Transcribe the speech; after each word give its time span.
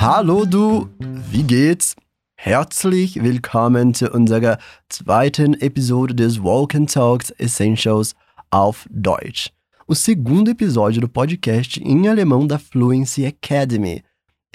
Hallo 0.00 0.46
du, 0.46 0.88
wie 1.28 1.42
geht's? 1.42 1.96
Herzlich 2.36 3.20
willkommen 3.20 3.94
zu 3.94 4.08
unserer 4.12 4.58
zweiten 4.88 5.54
Episode 5.54 6.14
des 6.14 6.40
Walk 6.40 6.76
and 6.76 6.86
Talks 6.86 7.32
Essentials 7.36 8.14
auf 8.52 8.86
Deutsch. 8.90 9.48
O 9.88 9.96
segundo 9.96 10.52
episódio 10.52 11.00
do 11.00 11.08
podcast 11.08 11.82
em 11.82 12.06
alemão 12.06 12.46
da 12.46 12.60
Fluency 12.60 13.26
Academy. 13.26 14.04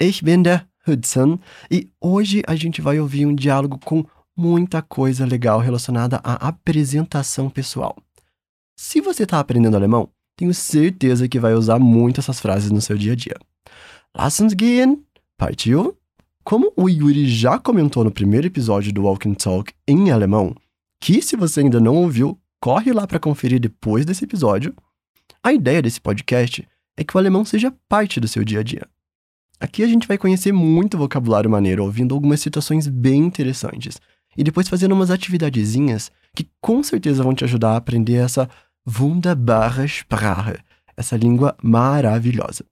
Ich 0.00 0.24
bin 0.24 0.44
der 0.44 0.66
Hudson 0.88 1.38
e 1.70 1.90
hoje 2.00 2.42
a 2.46 2.56
gente 2.56 2.80
vai 2.80 2.98
ouvir 2.98 3.26
um 3.26 3.34
diálogo 3.34 3.78
com 3.84 4.02
muita 4.34 4.80
coisa 4.80 5.26
legal 5.26 5.60
relacionada 5.60 6.22
à 6.24 6.48
apresentação 6.48 7.50
pessoal. 7.50 7.94
Se 8.80 8.98
você 8.98 9.24
está 9.24 9.40
aprendendo 9.40 9.76
alemão, 9.76 10.08
tenho 10.38 10.54
certeza 10.54 11.28
que 11.28 11.38
vai 11.38 11.52
usar 11.52 11.78
muito 11.78 12.20
essas 12.20 12.40
frases 12.40 12.70
no 12.70 12.80
seu 12.80 12.96
dia 12.96 13.12
a 13.12 13.16
dia. 13.16 13.36
Lass 14.16 14.40
uns 14.40 14.54
gehen! 14.58 15.04
Partiu? 15.36 15.96
Como 16.44 16.72
o 16.76 16.88
Yuri 16.88 17.26
já 17.26 17.58
comentou 17.58 18.04
no 18.04 18.10
primeiro 18.10 18.46
episódio 18.46 18.92
do 18.92 19.02
Walk 19.02 19.28
and 19.28 19.34
Talk 19.34 19.72
em 19.88 20.10
alemão, 20.10 20.54
que 21.00 21.20
se 21.20 21.36
você 21.36 21.60
ainda 21.60 21.80
não 21.80 21.96
ouviu, 21.96 22.38
corre 22.60 22.92
lá 22.92 23.06
para 23.06 23.18
conferir 23.18 23.58
depois 23.58 24.04
desse 24.06 24.24
episódio. 24.24 24.74
A 25.42 25.52
ideia 25.52 25.82
desse 25.82 26.00
podcast 26.00 26.66
é 26.96 27.02
que 27.02 27.16
o 27.16 27.18
alemão 27.18 27.44
seja 27.44 27.74
parte 27.88 28.20
do 28.20 28.28
seu 28.28 28.44
dia 28.44 28.60
a 28.60 28.62
dia. 28.62 28.86
Aqui 29.58 29.82
a 29.82 29.88
gente 29.88 30.06
vai 30.06 30.16
conhecer 30.16 30.52
muito 30.52 30.96
vocabulário 30.96 31.50
maneiro, 31.50 31.82
ouvindo 31.82 32.14
algumas 32.14 32.40
situações 32.40 32.86
bem 32.86 33.24
interessantes, 33.24 34.00
e 34.36 34.44
depois 34.44 34.68
fazendo 34.68 34.92
umas 34.92 35.10
atividadezinhas 35.10 36.12
que 36.34 36.48
com 36.60 36.82
certeza 36.82 37.22
vão 37.22 37.34
te 37.34 37.44
ajudar 37.44 37.72
a 37.72 37.76
aprender 37.76 38.16
essa 38.16 38.48
wunderbare 38.86 39.84
Sprache, 39.86 40.58
essa 40.96 41.16
língua 41.16 41.56
maravilhosa. 41.62 42.64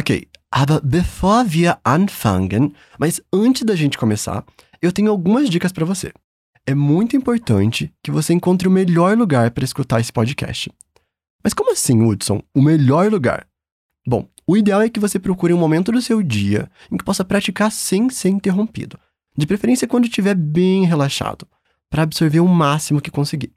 Ok, 0.00 0.26
aber 0.50 0.80
bevor 0.82 1.44
wir 1.46 1.76
anfangen, 1.84 2.72
mas 2.98 3.20
antes 3.30 3.64
da 3.64 3.76
gente 3.76 3.98
começar, 3.98 4.42
eu 4.80 4.90
tenho 4.90 5.10
algumas 5.10 5.50
dicas 5.50 5.72
para 5.72 5.84
você. 5.84 6.10
É 6.66 6.74
muito 6.74 7.16
importante 7.16 7.92
que 8.02 8.10
você 8.10 8.32
encontre 8.32 8.66
o 8.66 8.70
melhor 8.70 9.14
lugar 9.14 9.50
para 9.50 9.62
escutar 9.62 10.00
esse 10.00 10.10
podcast. 10.10 10.72
Mas 11.44 11.52
como 11.52 11.72
assim, 11.72 12.00
Hudson? 12.00 12.42
O 12.54 12.62
melhor 12.62 13.12
lugar? 13.12 13.46
Bom, 14.06 14.26
o 14.46 14.56
ideal 14.56 14.80
é 14.80 14.88
que 14.88 14.98
você 14.98 15.18
procure 15.18 15.52
um 15.52 15.58
momento 15.58 15.92
do 15.92 16.00
seu 16.00 16.22
dia 16.22 16.70
em 16.90 16.96
que 16.96 17.04
possa 17.04 17.22
praticar 17.22 17.70
sem 17.70 18.08
ser 18.08 18.30
interrompido. 18.30 18.98
De 19.36 19.46
preferência 19.46 19.86
quando 19.86 20.04
estiver 20.04 20.34
bem 20.34 20.86
relaxado, 20.86 21.46
para 21.90 22.04
absorver 22.04 22.40
o 22.40 22.48
máximo 22.48 23.02
que 23.02 23.10
conseguir. 23.10 23.52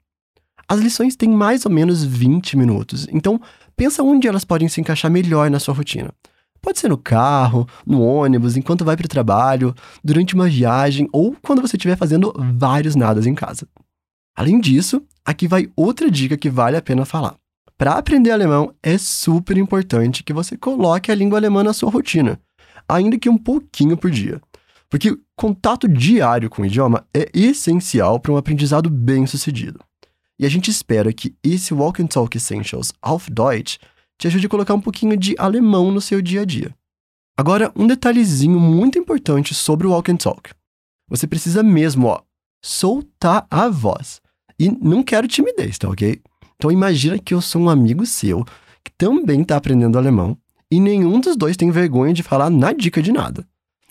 As 0.68 0.78
lições 0.78 1.16
têm 1.16 1.30
mais 1.30 1.64
ou 1.64 1.72
menos 1.72 2.04
20 2.04 2.54
minutos, 2.58 3.06
então 3.10 3.40
pensa 3.74 4.02
onde 4.02 4.28
elas 4.28 4.44
podem 4.44 4.68
se 4.68 4.78
encaixar 4.78 5.10
melhor 5.10 5.50
na 5.50 5.58
sua 5.58 5.72
rotina. 5.72 6.12
Pode 6.64 6.78
ser 6.78 6.88
no 6.88 6.96
carro, 6.96 7.68
no 7.86 8.00
ônibus, 8.00 8.56
enquanto 8.56 8.86
vai 8.86 8.96
para 8.96 9.04
o 9.04 9.08
trabalho, 9.08 9.74
durante 10.02 10.34
uma 10.34 10.48
viagem 10.48 11.06
ou 11.12 11.36
quando 11.42 11.60
você 11.60 11.76
estiver 11.76 11.94
fazendo 11.94 12.32
vários 12.56 12.96
nadas 12.96 13.26
em 13.26 13.34
casa. 13.34 13.68
Além 14.34 14.58
disso, 14.58 15.02
aqui 15.22 15.46
vai 15.46 15.68
outra 15.76 16.10
dica 16.10 16.38
que 16.38 16.48
vale 16.48 16.78
a 16.78 16.82
pena 16.82 17.04
falar. 17.04 17.36
Para 17.76 17.92
aprender 17.92 18.30
alemão, 18.30 18.72
é 18.82 18.96
super 18.96 19.58
importante 19.58 20.24
que 20.24 20.32
você 20.32 20.56
coloque 20.56 21.12
a 21.12 21.14
língua 21.14 21.38
alemã 21.38 21.62
na 21.62 21.74
sua 21.74 21.90
rotina, 21.90 22.40
ainda 22.88 23.18
que 23.18 23.28
um 23.28 23.36
pouquinho 23.36 23.94
por 23.94 24.10
dia. 24.10 24.40
Porque 24.88 25.14
contato 25.36 25.86
diário 25.86 26.48
com 26.48 26.62
o 26.62 26.66
idioma 26.66 27.06
é 27.12 27.28
essencial 27.34 28.18
para 28.18 28.32
um 28.32 28.38
aprendizado 28.38 28.88
bem 28.88 29.26
sucedido. 29.26 29.80
E 30.38 30.46
a 30.46 30.48
gente 30.48 30.70
espera 30.70 31.12
que 31.12 31.34
esse 31.44 31.74
Walk 31.74 32.02
and 32.02 32.06
Talk 32.06 32.34
Essentials 32.34 32.90
auf 33.02 33.30
Deutsch 33.30 33.76
te 34.18 34.26
ajude 34.26 34.46
a 34.46 34.48
colocar 34.48 34.74
um 34.74 34.80
pouquinho 34.80 35.16
de 35.16 35.34
alemão 35.38 35.90
no 35.90 36.00
seu 36.00 36.22
dia 36.22 36.42
a 36.42 36.44
dia. 36.44 36.74
Agora, 37.36 37.72
um 37.74 37.86
detalhezinho 37.86 38.60
muito 38.60 38.98
importante 38.98 39.54
sobre 39.54 39.86
o 39.86 39.90
Walk 39.90 40.10
and 40.10 40.16
Talk. 40.16 40.50
Você 41.08 41.26
precisa 41.26 41.62
mesmo, 41.62 42.06
ó, 42.06 42.20
soltar 42.62 43.46
a 43.50 43.68
voz. 43.68 44.20
E 44.58 44.70
não 44.70 45.02
quero 45.02 45.26
timidez, 45.26 45.78
tá 45.78 45.88
ok? 45.88 46.22
Então 46.56 46.70
imagina 46.70 47.18
que 47.18 47.34
eu 47.34 47.40
sou 47.40 47.62
um 47.62 47.68
amigo 47.68 48.06
seu 48.06 48.44
que 48.84 48.92
também 48.96 49.42
está 49.42 49.56
aprendendo 49.56 49.98
alemão 49.98 50.38
e 50.70 50.78
nenhum 50.78 51.20
dos 51.20 51.36
dois 51.36 51.56
tem 51.56 51.70
vergonha 51.70 52.12
de 52.12 52.22
falar 52.22 52.50
na 52.50 52.72
dica 52.72 53.02
de 53.02 53.12
nada. 53.12 53.46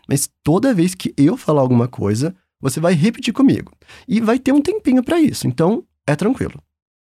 Mas 0.07 0.29
toda 0.43 0.73
vez 0.73 0.95
que 0.95 1.13
eu 1.17 1.37
falar 1.37 1.61
alguma 1.61 1.87
coisa, 1.87 2.35
você 2.59 2.79
vai 2.79 2.93
repetir 2.93 3.33
comigo. 3.33 3.71
E 4.07 4.21
vai 4.21 4.39
ter 4.39 4.51
um 4.51 4.61
tempinho 4.61 5.03
para 5.03 5.19
isso, 5.19 5.47
então 5.47 5.83
é 6.07 6.15
tranquilo. 6.15 6.61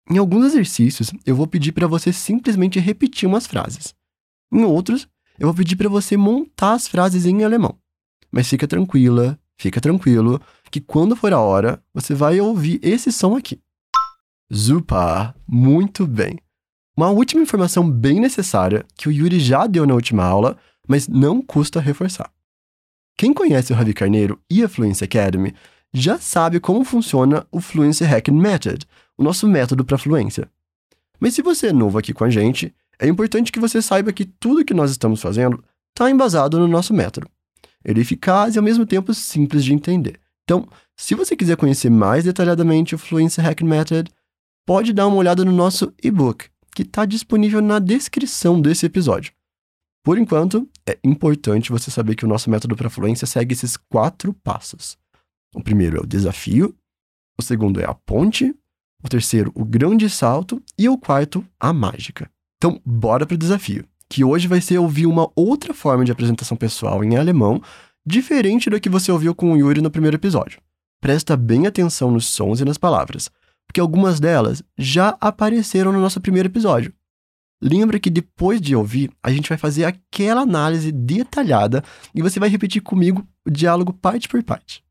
Em 0.09 0.17
alguns 0.17 0.45
exercícios, 0.45 1.11
eu 1.25 1.35
vou 1.35 1.45
pedir 1.45 1.73
para 1.73 1.85
você 1.85 2.13
simplesmente 2.13 2.79
repetir 2.79 3.27
umas 3.27 3.45
frases. 3.45 3.93
Em 4.51 4.63
outros, 4.63 5.07
eu 5.37 5.47
vou 5.47 5.55
pedir 5.55 5.75
para 5.75 5.89
você 5.89 6.15
montar 6.15 6.73
as 6.73 6.87
frases 6.87 7.25
em 7.25 7.43
alemão. 7.43 7.77
Mas 8.31 8.47
fica 8.47 8.65
tranquila, 8.67 9.37
fica 9.57 9.81
tranquilo, 9.81 10.41
que 10.71 10.79
quando 10.79 11.15
for 11.15 11.33
a 11.33 11.39
hora, 11.39 11.83
você 11.93 12.13
vai 12.13 12.39
ouvir 12.39 12.79
esse 12.81 13.11
som 13.11 13.35
aqui. 13.35 13.59
Super, 14.49 15.35
muito 15.45 16.07
bem. 16.07 16.39
Uma 16.95 17.09
última 17.09 17.41
informação 17.41 17.89
bem 17.89 18.19
necessária 18.19 18.85
que 18.95 19.09
o 19.09 19.11
Yuri 19.11 19.39
já 19.39 19.67
deu 19.67 19.85
na 19.85 19.93
última 19.93 20.23
aula, 20.23 20.57
mas 20.87 21.07
não 21.07 21.41
custa 21.41 21.81
reforçar. 21.81 22.31
Quem 23.17 23.33
conhece 23.33 23.73
o 23.73 23.75
Ravi 23.75 23.93
Carneiro 23.93 24.39
e 24.49 24.63
a 24.63 24.69
Fluency 24.69 25.03
Academy 25.03 25.53
já 25.93 26.17
sabe 26.17 26.59
como 26.59 26.85
funciona 26.85 27.45
o 27.51 27.59
Fluency 27.59 28.05
Hacking 28.05 28.39
Method, 28.39 28.87
o 29.17 29.23
nosso 29.23 29.47
método 29.47 29.83
para 29.83 29.97
fluência. 29.97 30.49
Mas 31.19 31.33
se 31.33 31.41
você 31.41 31.67
é 31.67 31.73
novo 31.73 31.97
aqui 31.97 32.13
com 32.13 32.23
a 32.23 32.29
gente, 32.29 32.73
é 32.99 33.07
importante 33.07 33.51
que 33.51 33.59
você 33.59 33.81
saiba 33.81 34.13
que 34.13 34.25
tudo 34.25 34.63
que 34.63 34.73
nós 34.73 34.91
estamos 34.91 35.21
fazendo 35.21 35.63
está 35.89 36.09
embasado 36.09 36.59
no 36.59 36.67
nosso 36.67 36.93
método. 36.93 37.27
Ele 37.83 37.99
é 37.99 38.01
eficaz 38.01 38.55
e 38.55 38.57
ao 38.59 38.63
mesmo 38.63 38.85
tempo 38.85 39.13
simples 39.13 39.63
de 39.63 39.73
entender. 39.73 40.19
Então, 40.43 40.67
se 40.95 41.15
você 41.15 41.35
quiser 41.35 41.57
conhecer 41.57 41.89
mais 41.89 42.23
detalhadamente 42.23 42.95
o 42.95 42.97
Fluency 42.97 43.41
Hacking 43.41 43.65
Method, 43.65 44.11
pode 44.65 44.93
dar 44.93 45.07
uma 45.07 45.17
olhada 45.17 45.43
no 45.43 45.51
nosso 45.51 45.93
e-book, 46.01 46.49
que 46.75 46.83
está 46.83 47.05
disponível 47.05 47.61
na 47.61 47.79
descrição 47.79 48.61
desse 48.61 48.85
episódio. 48.85 49.33
Por 50.03 50.17
enquanto, 50.17 50.67
é 50.87 50.97
importante 51.03 51.71
você 51.71 51.91
saber 51.91 52.15
que 52.15 52.25
o 52.25 52.27
nosso 52.27 52.49
método 52.49 52.75
para 52.75 52.89
fluência 52.89 53.27
segue 53.27 53.53
esses 53.53 53.75
quatro 53.75 54.33
passos. 54.33 54.97
O 55.53 55.61
primeiro 55.61 55.97
é 55.97 55.99
o 56.01 56.05
desafio, 56.05 56.75
o 57.37 57.41
segundo 57.41 57.81
é 57.81 57.85
a 57.85 57.93
ponte, 57.93 58.55
o 59.03 59.09
terceiro, 59.09 59.51
o 59.55 59.63
grande 59.63 60.09
salto, 60.09 60.61
e 60.77 60.89
o 60.89 60.97
quarto, 60.97 61.45
a 61.59 61.71
mágica. 61.71 62.29
Então, 62.57 62.81
bora 62.85 63.25
para 63.25 63.35
o 63.35 63.37
desafio, 63.37 63.85
que 64.09 64.23
hoje 64.23 64.47
vai 64.47 64.61
ser 64.61 64.77
ouvir 64.77 65.05
uma 65.05 65.29
outra 65.35 65.73
forma 65.73 66.03
de 66.03 66.11
apresentação 66.11 66.57
pessoal 66.57 67.03
em 67.03 67.15
alemão, 67.15 67.61
diferente 68.05 68.69
do 68.69 68.79
que 68.79 68.89
você 68.89 69.11
ouviu 69.11 69.35
com 69.35 69.51
o 69.51 69.57
Yuri 69.57 69.81
no 69.81 69.91
primeiro 69.91 70.17
episódio. 70.17 70.59
Presta 71.01 71.37
bem 71.37 71.67
atenção 71.67 72.09
nos 72.09 72.25
sons 72.25 72.59
e 72.59 72.65
nas 72.65 72.77
palavras, 72.77 73.29
porque 73.67 73.79
algumas 73.79 74.19
delas 74.19 74.63
já 74.77 75.15
apareceram 75.21 75.91
no 75.91 76.01
nosso 76.01 76.19
primeiro 76.19 76.47
episódio. 76.47 76.93
Lembra 77.61 77.99
que 77.99 78.09
depois 78.09 78.61
de 78.61 78.75
ouvir, 78.75 79.11
a 79.21 79.31
gente 79.31 79.49
vai 79.49 79.57
fazer 79.57 79.85
aquela 79.85 80.41
análise 80.41 80.91
detalhada 80.91 81.83
e 82.13 82.21
você 82.21 82.39
vai 82.39 82.49
repetir 82.49 82.81
comigo 82.81 83.27
o 83.45 83.51
diálogo 83.51 83.93
parte 83.93 84.27
por 84.27 84.41
parte. 84.43 84.83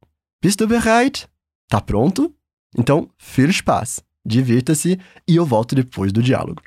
Bist 0.43 0.59
du 0.59 0.67
bereit? 0.67 1.29
Tá 1.69 1.81
pronto? 1.81 2.35
Então, 2.75 3.09
viel 3.19 3.53
Spaß, 3.53 4.03
divirta-se 4.25 4.99
e 5.29 5.37
eu 5.37 5.45
volto 5.47 5.75
depois 5.75 6.13
do 6.13 6.23
diálogo. 6.23 6.63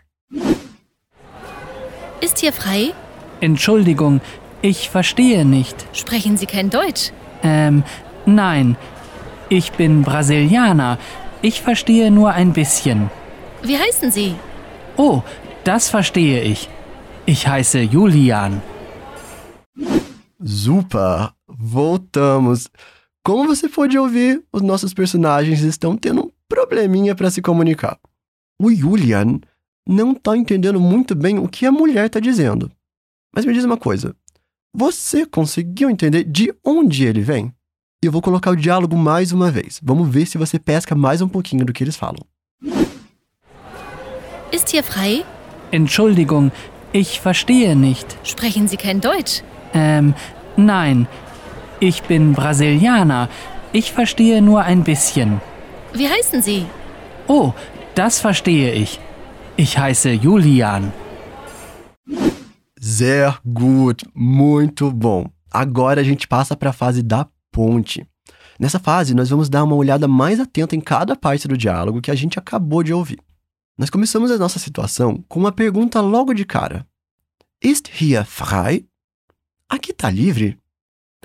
Ist 2.22 2.40
hier 2.40 2.54
frei? 2.54 2.94
Entschuldigung, 3.42 4.22
ich 4.62 4.90
verstehe 4.90 5.46
nicht. 5.46 5.88
Sprechen 5.94 6.38
Sie 6.38 6.46
kein 6.46 6.70
Deutsch? 6.70 7.12
Ähm, 7.44 7.84
nein. 8.26 8.76
Ich 9.50 9.72
bin 9.72 10.04
Brasilianer. 10.04 11.00
Ich 11.42 11.62
verstehe 11.62 12.12
nur 12.12 12.34
ein 12.34 12.54
bisschen. 12.54 13.10
Wie 13.64 13.78
heißen 13.78 14.12
Sie? 14.12 14.36
Oh, 14.98 15.24
das 15.64 15.90
verstehe 15.90 16.42
ich. 16.44 16.70
Ich 17.26 17.48
heiße 17.48 17.80
Julian. 17.80 18.62
Super! 20.40 21.34
Voltamos! 21.48 22.70
Como 23.24 23.48
você 23.48 23.68
pode 23.68 23.98
ouvir, 23.98 24.44
os 24.52 24.62
nossos 24.62 24.94
personagens 24.94 25.62
estão 25.62 25.96
tendo 25.96 26.26
um 26.26 26.32
probleminha 26.48 27.14
para 27.14 27.30
se 27.30 27.42
comunicar. 27.42 28.00
O 28.62 28.74
Julian 28.74 29.40
não 29.88 30.12
está 30.12 30.36
entendendo 30.38 30.80
muito 30.80 31.16
bem 31.16 31.38
o 31.38 31.48
que 31.48 31.66
a 31.66 31.72
mulher 31.72 32.06
está 32.06 32.20
dizendo. 32.20 32.72
Mas 33.36 33.46
me 33.46 33.54
diz 33.54 33.64
uma 33.64 33.78
coisa: 33.78 34.16
você 34.74 35.26
conseguiu 35.26 35.90
entender 35.90 36.24
de 36.24 36.54
onde 36.66 37.06
ele 37.06 37.22
vem? 37.22 37.54
Eu 38.02 38.12
vou 38.12 38.22
colocar 38.22 38.52
o 38.52 38.56
diálogo 38.56 38.96
mais 38.96 39.32
uma 39.32 39.52
vez. 39.52 39.80
Vamos 39.84 40.08
ver 40.08 40.26
se 40.26 40.38
você 40.38 40.58
pesca 40.58 40.96
mais 40.96 41.22
um 41.22 41.28
pouquinho 41.28 41.66
do 41.66 41.74
que 41.74 41.84
eles 41.84 41.98
falam. 41.98 42.26
Ist 44.52 44.72
hier 44.72 44.84
frei? 44.84 45.26
Entschuldigung, 45.72 46.52
ich 46.94 47.20
verstehe 47.20 47.76
nicht. 47.76 48.18
Sprechen 48.24 48.68
Sie 48.68 48.78
kein 48.78 49.00
Deutsch? 49.00 49.44
Ähm, 49.74 50.14
nein. 50.58 51.08
Ich 51.82 52.04
bin 52.04 52.34
Brasilianer. 52.34 53.30
Ich 53.72 53.94
verstehe 53.94 54.42
nur 54.42 54.64
ein 54.64 54.84
bisschen. 54.84 55.40
Wie 55.94 56.10
heißen 56.10 56.42
Sie? 56.42 56.66
Oh, 57.28 57.54
das 57.96 58.20
verstehe 58.20 58.74
ich. 58.74 59.00
Ich 59.56 59.78
heiße 59.78 60.12
Julian. 60.12 60.92
Sehr 62.78 63.40
gut, 63.46 64.04
muito 64.14 64.92
bom. 64.92 65.30
Agora 65.50 66.02
a 66.02 66.04
gente 66.04 66.28
passa 66.28 66.56
para 66.56 66.72
a 66.72 66.74
fase 66.74 67.02
da 67.02 67.30
ponte. 67.52 68.06
Nessa 68.60 68.80
fase, 68.80 69.14
nós 69.14 69.30
vamos 69.30 69.50
dar 69.50 69.64
uma 69.64 69.76
olhada 69.76 70.06
mais 70.06 70.38
atenta 70.38 70.76
em 70.76 70.82
cada 70.82 71.16
parte 71.16 71.48
do 71.48 71.58
diálogo 71.58 72.02
que 72.02 72.12
a 72.12 72.16
gente 72.16 72.38
acabou 72.38 72.84
de 72.84 72.94
ouvir. 72.94 73.20
Nós 73.78 73.90
começamos 73.90 74.32
a 74.32 74.38
nossa 74.38 74.60
situação 74.60 75.24
com 75.30 75.40
uma 75.40 75.54
pergunta 75.54 76.02
logo 76.02 76.34
de 76.34 76.44
cara: 76.44 76.86
Ist 77.64 77.90
hier 78.02 78.26
frei? 78.26 78.86
Aqui 79.70 79.94
tá 79.94 80.10
livre? 80.10 80.59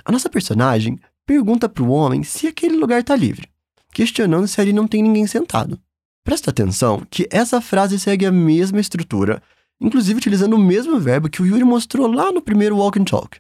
A 0.03 0.11
nossa 0.11 0.31
personagem 0.31 0.99
pergunta 1.27 1.69
para 1.69 1.83
o 1.83 1.91
homem 1.91 2.23
se 2.23 2.47
aquele 2.47 2.77
lugar 2.77 3.01
está 3.01 3.15
livre, 3.15 3.49
questionando 3.93 4.49
se 4.49 4.61
ali 4.61 4.73
não 4.73 4.89
tem 4.89 5.03
ninguém 5.03 5.27
sentado. 5.27 5.79
Presta 6.25 6.51
atenção 6.51 7.07
que 7.11 7.29
essa 7.31 7.61
frase 7.61 7.99
segue 7.99 8.25
a 8.25 8.33
mesma 8.33 8.81
estrutura, 8.81 9.43
inclusive 9.81 10.19
utilizando 10.19 10.55
o 10.55 10.59
mesmo 10.59 10.99
verbo 10.99 11.29
que 11.29 11.43
o 11.43 11.47
Yuri 11.47 11.65
mostrou 11.65 12.07
lá 12.07 12.33
no 12.33 12.41
primeiro 12.41 12.79
Walk 12.79 12.99
and 12.99 13.05
Talk. 13.05 13.39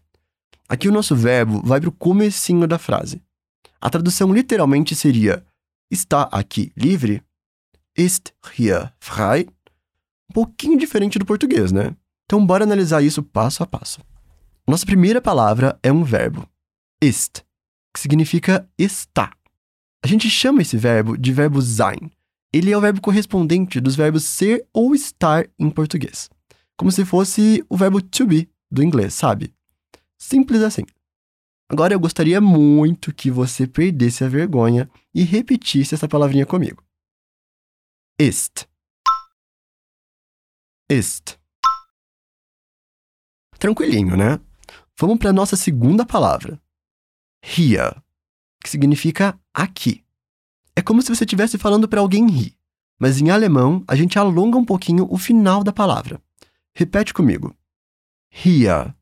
Aqui 0.69 0.89
o 0.89 0.93
nosso 0.93 1.17
verbo 1.17 1.63
vai 1.65 1.81
para 1.81 1.89
o 1.89 1.93
comecinho 1.93 2.67
da 2.67 2.79
frase. 2.79 3.23
A 3.81 3.91
tradução 3.91 4.33
literalmente 4.33 4.95
seria 4.95 5.45
está 5.91 6.23
aqui 6.33 6.73
livre? 6.77 7.23
Ist 7.97 8.33
hier 8.57 8.93
frei? 8.99 9.49
Um 10.31 10.35
pouquinho 10.35 10.79
diferente 10.79 11.19
do 11.19 11.25
português, 11.25 11.71
né? 11.71 11.95
Então 12.25 12.45
bora 12.45 12.65
analisar 12.65 13.03
isso 13.03 13.23
passo 13.23 13.63
a 13.63 13.67
passo. 13.67 14.01
Nossa 14.67 14.87
primeira 14.87 15.21
palavra 15.21 15.79
é 15.83 15.93
um 15.93 16.03
verbo, 16.03 16.49
ist, 17.03 17.45
que 17.93 18.01
significa 18.01 18.67
está. 18.79 19.31
A 20.03 20.07
gente 20.07 20.31
chama 20.31 20.63
esse 20.63 20.79
verbo 20.79 21.19
de 21.19 21.33
verbo 21.35 21.61
sein. 21.61 22.11
Ele 22.51 22.71
é 22.71 22.79
o 22.79 22.81
verbo 22.81 22.99
correspondente 23.03 23.79
dos 23.79 23.95
verbos 23.95 24.25
ser 24.25 24.67
ou 24.73 24.95
estar 24.95 25.47
em 25.59 25.69
português. 25.69 26.31
Como 26.79 26.91
se 26.91 27.05
fosse 27.05 27.63
o 27.69 27.77
verbo 27.77 28.01
to 28.01 28.27
be 28.27 28.49
do 28.71 28.83
inglês, 28.83 29.13
sabe? 29.13 29.55
Simples 30.17 30.63
assim. 30.63 30.85
Agora 31.69 31.93
eu 31.93 32.01
gostaria 32.01 32.41
muito 32.41 33.13
que 33.13 33.31
você 33.31 33.67
perdesse 33.67 34.25
a 34.25 34.29
vergonha 34.29 34.89
e 35.15 35.25
repetisse 35.25 35.95
essa 35.95 36.09
palavrinha 36.09 36.47
comigo. 36.47 36.83
Ist. 38.19 38.67
Ist. 40.89 41.39
Tranquilinho, 43.59 44.17
né? 44.17 44.41
Vamos 44.99 45.19
para 45.19 45.31
a 45.31 45.33
nossa 45.33 45.57
segunda 45.57 46.07
palavra. 46.07 46.61
Hier, 47.45 48.01
que 48.63 48.71
significa 48.71 49.39
aqui. 49.53 50.05
É 50.77 50.83
como 50.83 51.03
se 51.03 51.15
você 51.15 51.25
estivesse 51.25 51.59
falando 51.59 51.89
para 51.89 52.01
alguém 52.01 52.29
rir, 52.29 52.57
mas 52.99 53.21
em 53.21 53.31
alemão 53.31 53.85
a 53.87 53.95
gente 53.95 54.19
alonga 54.19 54.57
um 54.57 54.65
pouquinho 54.65 55.07
o 55.11 55.19
final 55.19 55.63
da 55.63 55.73
palavra. 55.73 56.21
Repete 56.75 57.13
comigo. 57.13 57.55
Hier. 58.33 58.95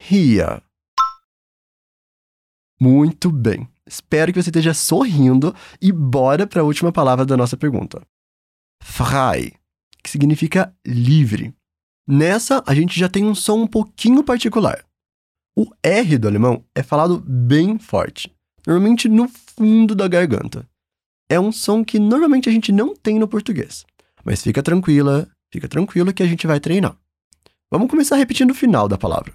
Hier. 0.00 0.62
Muito 2.80 3.30
bem. 3.30 3.68
Espero 3.86 4.32
que 4.32 4.42
você 4.42 4.50
esteja 4.50 4.72
sorrindo 4.72 5.54
e 5.80 5.90
bora 5.92 6.46
para 6.46 6.62
a 6.62 6.64
última 6.64 6.92
palavra 6.92 7.26
da 7.26 7.36
nossa 7.36 7.56
pergunta. 7.56 8.06
Frei, 8.82 9.54
que 10.02 10.08
significa 10.08 10.74
livre. 10.86 11.54
Nessa, 12.10 12.60
a 12.66 12.74
gente 12.74 12.98
já 12.98 13.08
tem 13.08 13.24
um 13.24 13.36
som 13.36 13.62
um 13.62 13.66
pouquinho 13.68 14.24
particular. 14.24 14.84
O 15.56 15.70
R 15.80 16.18
do 16.18 16.26
alemão 16.26 16.64
é 16.74 16.82
falado 16.82 17.20
bem 17.20 17.78
forte, 17.78 18.36
normalmente 18.66 19.08
no 19.08 19.28
fundo 19.28 19.94
da 19.94 20.08
garganta. 20.08 20.68
É 21.28 21.38
um 21.38 21.52
som 21.52 21.84
que 21.84 22.00
normalmente 22.00 22.48
a 22.48 22.52
gente 22.52 22.72
não 22.72 22.96
tem 22.96 23.16
no 23.16 23.28
português. 23.28 23.86
Mas 24.24 24.42
fica 24.42 24.60
tranquila, 24.60 25.30
fica 25.52 25.68
tranquilo 25.68 26.12
que 26.12 26.24
a 26.24 26.26
gente 26.26 26.48
vai 26.48 26.58
treinar. 26.58 26.96
Vamos 27.70 27.88
começar 27.88 28.16
repetindo 28.16 28.50
o 28.50 28.54
final 28.54 28.88
da 28.88 28.98
palavra. 28.98 29.32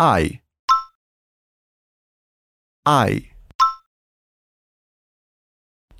I. 0.00 0.40
I. 2.86 3.28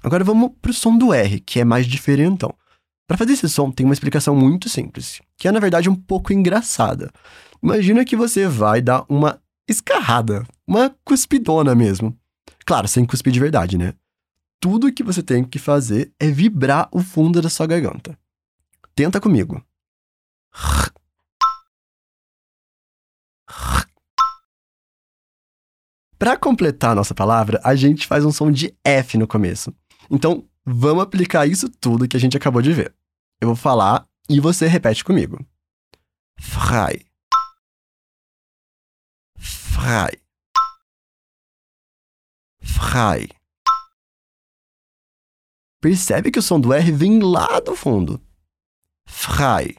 Agora 0.05 0.23
vamos 0.23 0.53
pro 0.63 0.73
som 0.73 0.97
do 0.97 1.13
R, 1.13 1.41
que 1.41 1.59
é 1.59 1.65
mais 1.65 1.85
diferentão. 1.85 2.55
Para 3.07 3.19
fazer 3.19 3.35
esse 3.35 3.49
som 3.49 3.71
tem 3.71 3.85
uma 3.85 3.93
explicação 3.93 4.35
muito 4.35 4.69
simples, 4.69 5.21
que 5.37 5.47
é 5.47 5.53
na 5.53 5.61
verdade 5.61 5.91
um 5.91 5.95
pouco 5.95 6.33
engraçada. 6.33 7.13
Imagina 7.63 8.05
que 8.05 8.17
você 8.17 8.47
vai 8.49 8.81
dar 8.81 9.05
uma 9.09 9.41
escarrada, 9.69 10.47
uma 10.67 10.95
cuspidona 11.05 11.75
mesmo. 11.75 12.17
Claro, 12.65 12.89
sem 12.89 13.05
cuspir 13.05 13.33
de 13.33 13.41
verdade, 13.41 13.77
né? 13.77 13.95
Tudo 14.59 14.93
que 14.93 15.03
você 15.03 15.23
tem 15.23 15.45
que 15.45 15.59
fazer 15.59 16.13
é 16.19 16.31
vibrar 16.31 16.89
o 16.91 17.01
fundo 17.01 17.43
da 17.43 17.51
sua 17.51 17.67
garganta. 17.67 18.19
Tenta 18.95 19.21
comigo. 19.21 19.63
Para 26.19 26.39
completar 26.39 26.93
a 26.93 26.95
nossa 26.95 27.15
palavra, 27.15 27.61
a 27.63 27.75
gente 27.75 28.07
faz 28.07 28.25
um 28.25 28.33
som 28.33 28.51
de 28.51 28.75
F 28.83 29.19
no 29.19 29.27
começo. 29.27 29.75
Então, 30.11 30.49
vamos 30.65 31.03
aplicar 31.03 31.47
isso 31.47 31.69
tudo 31.69 32.09
que 32.09 32.17
a 32.17 32.21
gente 32.21 32.37
acabou 32.37 32.63
de 32.63 32.73
ver. 32.73 32.95
Eu 33.41 33.49
vou 33.49 33.57
falar 33.57 34.09
e 34.29 34.41
você 34.41 34.67
repete 34.67 35.05
comigo. 35.05 35.45
Frei. 36.39 37.07
Frei. 39.39 40.21
Frei. 42.63 43.29
Percebe 45.81 46.31
que 46.31 46.39
o 46.39 46.43
som 46.43 46.59
do 46.59 46.73
R 46.73 46.91
vem 46.93 47.21
lá 47.21 47.61
do 47.61 47.77
fundo. 47.77 48.21
Frei. 49.07 49.77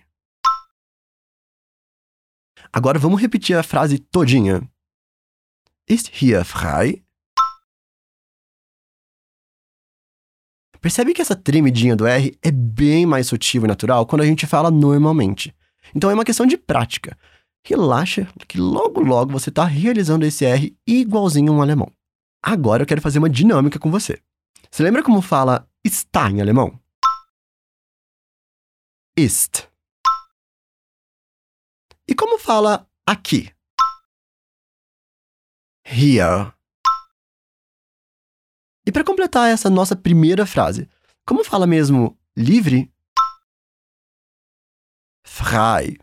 Agora 2.71 2.99
vamos 2.99 3.21
repetir 3.21 3.57
a 3.57 3.63
frase 3.63 3.97
todinha. 3.97 4.61
Ist 5.87 6.09
hier 6.09 6.43
frei? 6.43 7.04
Percebe 10.85 11.15
que 11.15 11.21
essa 11.23 11.35
tremidinha 11.35 11.95
do 11.95 12.05
R 12.05 12.37
é 12.43 12.51
bem 12.51 13.07
mais 13.07 13.25
sutil 13.25 13.63
e 13.63 13.67
natural 13.67 14.05
quando 14.05 14.21
a 14.21 14.25
gente 14.27 14.45
fala 14.45 14.69
normalmente. 14.69 15.51
Então 15.95 16.11
é 16.11 16.13
uma 16.13 16.23
questão 16.23 16.45
de 16.45 16.57
prática. 16.57 17.17
Relaxa, 17.65 18.31
que 18.47 18.59
logo 18.59 19.01
logo 19.01 19.31
você 19.31 19.49
está 19.49 19.65
realizando 19.65 20.27
esse 20.27 20.45
R 20.45 20.77
igualzinho 20.85 21.51
um 21.51 21.59
alemão. 21.59 21.91
Agora 22.39 22.83
eu 22.83 22.85
quero 22.85 23.01
fazer 23.01 23.17
uma 23.17 23.27
dinâmica 23.27 23.79
com 23.79 23.89
você. 23.89 24.21
Você 24.69 24.83
lembra 24.83 25.01
como 25.01 25.23
fala 25.23 25.67
está 25.83 26.29
em 26.29 26.39
alemão? 26.39 26.79
Ist. 29.17 29.67
E 32.07 32.13
como 32.13 32.37
fala 32.37 32.87
aqui? 33.07 33.51
Here. 35.83 36.54
E 38.85 38.91
para 38.91 39.03
completar 39.03 39.49
essa 39.49 39.69
nossa 39.69 39.95
primeira 39.95 40.45
frase, 40.45 40.87
como 41.25 41.43
fala 41.43 41.65
mesmo 41.65 42.17
livre? 42.37 42.93
Frei. 45.25 45.97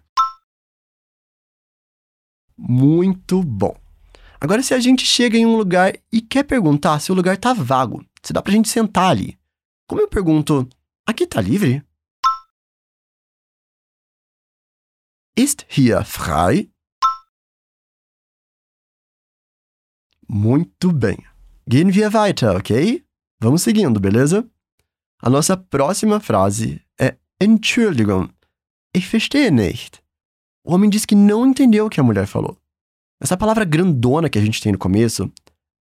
Muito 2.59 3.43
bom. 3.43 3.77
Agora, 4.41 4.63
se 4.63 4.75
a 4.75 4.81
gente 4.81 5.07
chega 5.07 5.39
em 5.39 5.47
um 5.47 5.57
lugar 5.57 5.93
e 6.13 6.21
quer 6.21 6.43
perguntar 6.43 6.99
se 6.99 7.13
o 7.13 7.15
lugar 7.15 7.37
tá 7.37 7.53
vago, 7.53 8.05
se 8.21 8.33
dá 8.33 8.43
pra 8.43 8.53
gente 8.53 8.69
sentar 8.69 9.11
ali. 9.11 9.39
Como 9.89 10.01
eu 10.01 10.09
pergunto, 10.09 10.69
aqui 11.07 11.25
tá 11.27 11.41
livre? 11.41 11.85
Ist 15.37 15.65
hier 15.69 16.05
frei? 16.05 16.73
Muito 20.29 20.93
bem. 20.93 21.32
Gehen 21.67 21.93
wir 21.93 22.11
weiter, 22.13 22.57
ok? 22.57 23.05
Vamos 23.41 23.63
seguindo, 23.63 24.01
beleza? 24.01 24.49
A 25.21 25.31
nossa 25.31 25.57
próxima 25.57 26.19
frase 26.19 26.83
é 27.01 27.17
Entschuldigung, 27.41 28.29
ich 28.95 29.07
verstehe 29.09 29.51
nicht. 29.51 30.03
O 30.65 30.75
homem 30.75 30.91
diz 30.91 31.05
que 31.05 31.15
não 31.15 31.47
entendeu 31.47 31.87
o 31.87 31.91
que 31.91 32.01
a 32.01 32.03
mulher 32.03 32.27
falou. 32.27 32.59
Essa 33.21 33.37
palavra 33.37 33.65
grandona 33.65 34.29
que 34.29 34.39
a 34.39 34.43
gente 34.43 34.61
tem 34.61 34.73
no 34.73 34.79
começo, 34.79 35.31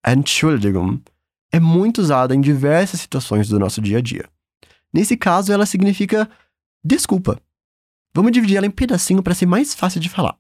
Entschuldigung, 0.08 1.02
é 1.52 1.60
muito 1.60 2.00
usada 2.00 2.36
em 2.36 2.42
diversas 2.42 3.02
situações 3.02 3.50
do 3.50 3.60
nosso 3.60 3.82
dia 3.82 3.98
a 3.98 4.02
dia. 4.02 4.30
Nesse 4.94 5.18
caso, 5.18 5.52
ela 5.52 5.66
significa 5.66 6.30
desculpa. 6.84 7.42
Vamos 8.14 8.32
dividir 8.32 8.58
ela 8.58 8.68
em 8.68 8.72
pedacinho 8.72 9.24
para 9.24 9.34
ser 9.34 9.46
mais 9.46 9.74
fácil 9.74 10.00
de 10.00 10.10
falar. 10.10 10.38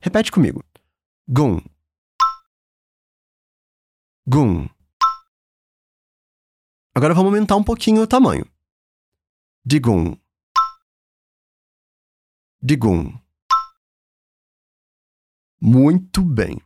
Repete 0.00 0.32
comigo. 0.32 0.64
Gun. 1.28 1.60
Gun. 4.26 4.68
Agora 6.94 7.14
vamos 7.14 7.32
aumentar 7.32 7.56
um 7.56 7.62
pouquinho 7.62 8.02
o 8.02 8.06
tamanho. 8.06 8.44
Digun. 9.64 10.16
Digun. 12.60 13.18
Muito 15.60 16.22
bem. 16.22 16.60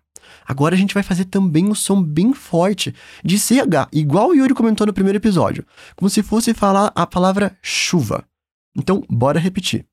Agora 0.46 0.74
a 0.74 0.78
gente 0.78 0.94
vai 0.94 1.02
fazer 1.02 1.26
também 1.26 1.66
um 1.68 1.74
som 1.74 2.02
bem 2.02 2.32
forte 2.32 2.94
de 3.22 3.38
CH, 3.38 3.88
igual 3.92 4.28
o 4.28 4.34
Yuri 4.34 4.54
comentou 4.54 4.86
no 4.86 4.92
primeiro 4.92 5.18
episódio, 5.18 5.66
como 5.96 6.08
se 6.08 6.22
fosse 6.22 6.54
falar 6.54 6.92
a 6.94 7.06
palavra 7.06 7.58
chuva. 7.62 8.26
Então, 8.74 9.04
bora 9.08 9.38
repetir. 9.38 9.86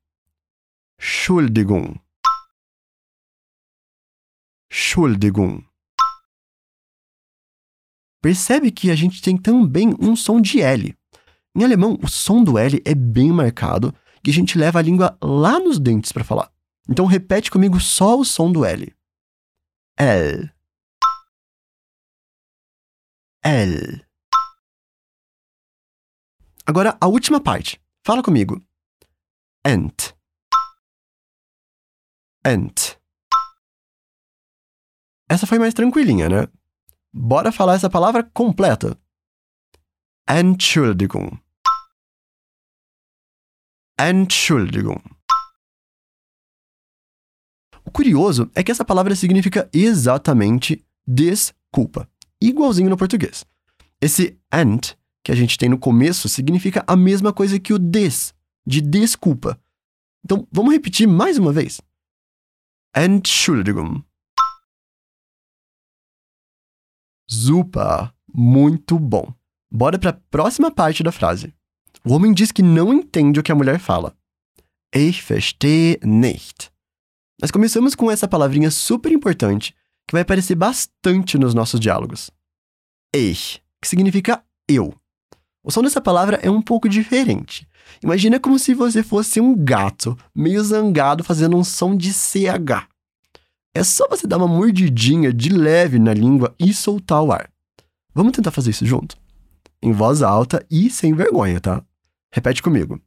Schuldigung. 0.98 2.00
Entschuldigung. 4.70 5.71
Percebe 8.22 8.72
que 8.72 8.92
a 8.92 8.96
gente 8.96 9.22
tem 9.22 9.36
também 9.36 9.96
um 10.00 10.16
som 10.16 10.40
de 10.40 10.62
L. 10.62 10.96
Em 11.56 11.64
alemão, 11.64 11.98
o 12.02 12.08
som 12.08 12.44
do 12.44 12.58
L 12.58 12.82
é 12.86 12.94
bem 12.94 13.32
marcado 13.32 13.94
e 14.26 14.30
a 14.30 14.34
gente 14.34 14.58
leva 14.58 14.80
a 14.80 14.82
língua 14.82 15.18
lá 15.22 15.60
nos 15.60 15.80
dentes 15.80 16.12
para 16.12 16.24
falar. 16.24 16.52
Então 16.88 17.06
repete 17.06 17.50
comigo 17.50 17.80
só 17.80 18.18
o 18.18 18.24
som 18.24 18.52
do 18.52 18.64
L. 18.64 18.96
L. 19.98 20.52
L. 23.44 24.06
Agora 26.66 26.96
a 27.02 27.08
última 27.08 27.42
parte. 27.42 27.82
Fala 28.06 28.22
comigo. 28.22 28.64
Ent. 29.66 30.14
Ent. 32.46 32.98
Essa 35.28 35.48
foi 35.48 35.58
mais 35.58 35.74
tranquilinha, 35.74 36.30
né? 36.30 36.48
Bora 37.14 37.52
falar 37.52 37.76
essa 37.76 37.90
palavra 37.90 38.24
completa. 38.24 38.98
Entschuldigung. 40.30 41.38
Entschuldigung. 44.00 45.02
O 47.86 47.92
curioso 47.92 48.50
é 48.56 48.64
que 48.64 48.72
essa 48.72 48.86
palavra 48.86 49.14
significa 49.16 49.70
exatamente 49.74 50.86
desculpa, 51.06 52.10
igualzinho 52.40 52.90
no 52.90 52.96
português. 52.96 53.44
Esse 54.00 54.40
ent 54.54 54.96
que 55.24 55.32
a 55.32 55.36
gente 55.36 55.58
tem 55.58 55.68
no 55.68 55.78
começo 55.78 56.30
significa 56.30 56.84
a 56.88 56.96
mesma 56.96 57.34
coisa 57.34 57.60
que 57.60 57.74
o 57.74 57.80
des, 57.80 58.34
de 58.66 58.80
desculpa. 58.80 59.60
Então, 60.24 60.48
vamos 60.52 60.72
repetir 60.72 61.08
mais 61.08 61.38
uma 61.38 61.52
vez. 61.52 61.82
Entschuldigung. 62.96 64.04
Super, 67.32 68.14
muito 68.36 69.00
bom. 69.00 69.34
Bora 69.72 69.98
para 69.98 70.10
a 70.10 70.20
próxima 70.30 70.70
parte 70.70 71.02
da 71.02 71.14
frase. 71.14 71.54
O 72.04 72.14
homem 72.14 72.34
diz 72.34 72.52
que 72.52 72.62
não 72.62 72.94
entende 72.94 73.40
o 73.40 73.44
que 73.44 73.54
a 73.54 73.56
mulher 73.56 73.80
fala. 73.80 74.14
Ich 74.94 75.24
verstehe 75.24 75.98
nicht. 76.04 76.70
Nós 77.42 77.50
começamos 77.50 77.96
com 77.96 78.12
essa 78.12 78.28
palavrinha 78.28 78.70
super 78.70 79.10
importante 79.14 79.74
que 80.06 80.12
vai 80.12 80.24
aparecer 80.24 80.56
bastante 80.56 81.38
nos 81.38 81.54
nossos 81.54 81.80
diálogos. 81.80 82.30
Ich, 83.16 83.62
que 83.82 83.88
significa 83.88 84.44
eu. 84.68 84.94
O 85.64 85.72
som 85.72 85.82
dessa 85.82 86.02
palavra 86.02 86.38
é 86.44 86.50
um 86.50 86.62
pouco 86.62 86.90
diferente. 86.90 87.66
Imagina 88.04 88.42
como 88.42 88.60
se 88.60 88.74
você 88.74 89.02
fosse 89.04 89.40
um 89.40 89.56
gato, 89.56 90.18
meio 90.36 90.62
zangado, 90.66 91.24
fazendo 91.24 91.56
um 91.56 91.64
som 91.64 91.96
de 91.96 92.12
CH. 92.12 92.90
É 93.74 93.84
só 93.84 94.08
você 94.10 94.28
dar 94.28 94.38
uma 94.38 94.48
mordidinha 94.48 95.32
de 95.32 95.50
leve 95.50 95.98
na 95.98 96.14
língua 96.14 96.54
e 96.60 96.74
soltar 96.74 97.24
o 97.24 97.32
ar. 97.32 97.50
Vamos 98.14 98.34
tentar 98.34 98.52
fazer 98.52 98.72
isso 98.72 98.86
junto? 98.86 99.18
Em 99.82 99.94
voz 99.94 100.22
alta 100.22 100.66
e 100.70 100.90
sem 100.90 101.14
vergonha, 101.14 101.60
tá? 101.62 101.84
Repete 102.34 102.62
comigo. 102.62 103.02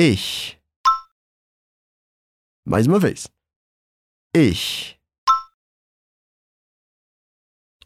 Ich. 0.00 0.58
Mais 2.66 2.86
uma 2.86 2.98
vez. 2.98 3.28
Ich. 4.34 4.96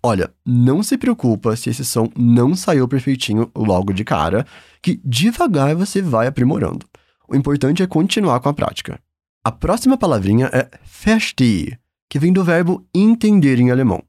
Olha, 0.02 0.32
não 0.47 0.82
se 0.82 0.97
preocupa 0.97 1.54
se 1.56 1.70
esse 1.70 1.85
som 1.85 2.09
não 2.16 2.54
saiu 2.54 2.88
perfeitinho 2.88 3.50
logo 3.54 3.92
de 3.92 4.02
cara, 4.02 4.47
que 4.80 4.99
devagar 5.04 5.75
você 5.75 6.00
vai 6.00 6.26
aprimorando. 6.26 6.88
O 7.28 7.37
importante 7.37 7.82
é 7.82 7.87
continuar 7.87 8.40
com 8.40 8.49
a 8.49 8.54
prática. 8.54 9.00
A 9.42 9.50
próxima 9.50 9.97
palavrinha 9.97 10.50
é 10.52 10.70
verstehe, 10.85 11.78
que 12.11 12.18
vem 12.18 12.30
do 12.30 12.44
verbo 12.44 12.87
entender 12.94 13.59
em 13.59 13.70
alemão. 13.70 14.04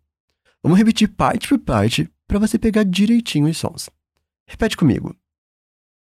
Vamos 0.62 0.78
repetir 0.78 1.08
parte 1.08 1.48
por 1.48 1.58
parte 1.60 2.12
para 2.28 2.38
você 2.38 2.60
pegar 2.60 2.84
direitinho 2.84 3.50
os 3.50 3.58
sons. 3.58 3.90
Repete 4.46 4.76
comigo. 4.76 5.16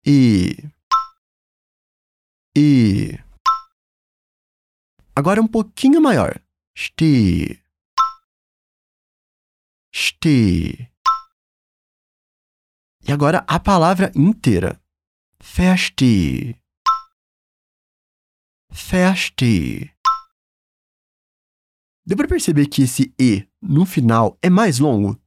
E. 0.05 0.57
E. 2.57 3.17
Agora 5.15 5.41
um 5.41 5.47
pouquinho 5.47 6.01
maior. 6.01 6.41
Stehe. 6.77 7.63
Stehe. 9.95 10.91
E 13.07 13.13
agora 13.13 13.45
a 13.47 13.61
palavra 13.61 14.11
inteira. 14.17 14.81
Verstehe. 15.41 16.62
Verstehe. 18.73 19.91
Deu 22.07 22.17
para 22.17 22.27
perceber 22.27 22.67
que 22.67 22.83
esse 22.83 23.15
E 23.21 23.47
no 23.61 23.85
final 23.85 24.39
é 24.41 24.49
mais 24.49 24.79
longo? 24.79 25.21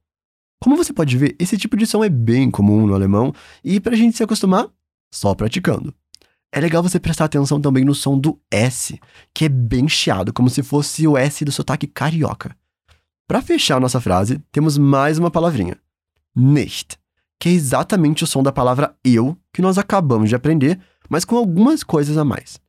Como 0.60 0.76
você 0.76 0.92
pode 0.92 1.16
ver, 1.16 1.36
esse 1.38 1.56
tipo 1.56 1.76
de 1.76 1.86
som 1.86 2.02
é 2.02 2.08
bem 2.08 2.50
comum 2.50 2.88
no 2.88 2.94
alemão 2.94 3.32
e 3.62 3.78
para 3.78 3.92
a 3.92 3.96
gente 3.96 4.16
se 4.16 4.22
acostumar, 4.22 4.68
só 5.14 5.32
praticando. 5.32 5.94
É 6.52 6.58
legal 6.58 6.82
você 6.82 6.98
prestar 6.98 7.26
atenção 7.26 7.60
também 7.60 7.84
no 7.84 7.94
som 7.94 8.18
do 8.18 8.40
S, 8.50 8.98
que 9.32 9.44
é 9.44 9.48
bem 9.48 9.88
chiado, 9.88 10.32
como 10.32 10.50
se 10.50 10.62
fosse 10.62 11.06
o 11.06 11.16
S 11.16 11.44
do 11.44 11.52
sotaque 11.52 11.86
carioca. 11.86 12.56
Para 13.28 13.42
fechar 13.42 13.80
nossa 13.80 14.00
frase, 14.00 14.42
temos 14.50 14.76
mais 14.76 15.18
uma 15.18 15.30
palavrinha. 15.30 15.78
Nicht, 16.34 16.98
que 17.38 17.48
é 17.48 17.52
exatamente 17.52 18.24
o 18.24 18.26
som 18.26 18.42
da 18.42 18.50
palavra 18.50 18.96
eu 19.04 19.38
que 19.52 19.62
nós 19.62 19.78
acabamos 19.78 20.28
de 20.28 20.34
aprender, 20.34 20.80
mas 21.08 21.24
com 21.24 21.36
algumas 21.36 21.84
coisas 21.84 22.18
a 22.18 22.24
mais. 22.24 22.60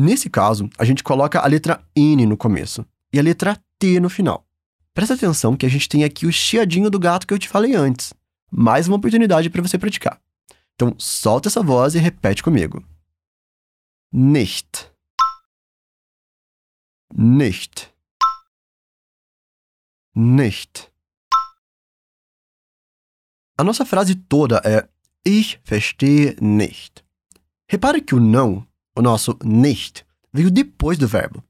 Nesse 0.00 0.30
caso, 0.30 0.70
a 0.78 0.84
gente 0.84 1.02
coloca 1.02 1.40
a 1.40 1.46
letra 1.48 1.84
N 1.96 2.24
no 2.24 2.36
começo 2.36 2.86
e 3.12 3.18
a 3.18 3.22
letra 3.22 3.60
T 3.80 3.98
no 3.98 4.08
final. 4.08 4.46
Presta 4.94 5.14
atenção 5.14 5.56
que 5.56 5.66
a 5.66 5.68
gente 5.68 5.88
tem 5.88 6.04
aqui 6.04 6.24
o 6.24 6.30
chiadinho 6.30 6.88
do 6.88 7.00
gato 7.00 7.26
que 7.26 7.34
eu 7.34 7.38
te 7.38 7.48
falei 7.48 7.74
antes. 7.74 8.14
Mais 8.48 8.86
uma 8.86 8.96
oportunidade 8.96 9.50
para 9.50 9.60
você 9.60 9.76
praticar. 9.76 10.22
Então, 10.76 10.94
solta 11.00 11.48
essa 11.48 11.64
voz 11.64 11.96
e 11.96 11.98
repete 11.98 12.44
comigo. 12.44 12.80
Nicht. 14.12 14.88
Nicht. 17.12 17.92
Nicht. 20.14 20.92
A 23.58 23.64
nossa 23.64 23.84
frase 23.84 24.14
toda 24.14 24.62
é 24.64 24.88
Ich 25.26 25.60
verstehe 25.64 26.36
nicht. 26.40 27.04
Repare 27.68 28.00
que 28.00 28.14
o 28.14 28.20
não, 28.20 28.67
o 28.98 29.02
nosso 29.02 29.38
nicht, 29.44 30.04
veio 30.32 30.50
depois 30.50 30.98
do 30.98 31.06
verbo. 31.06 31.42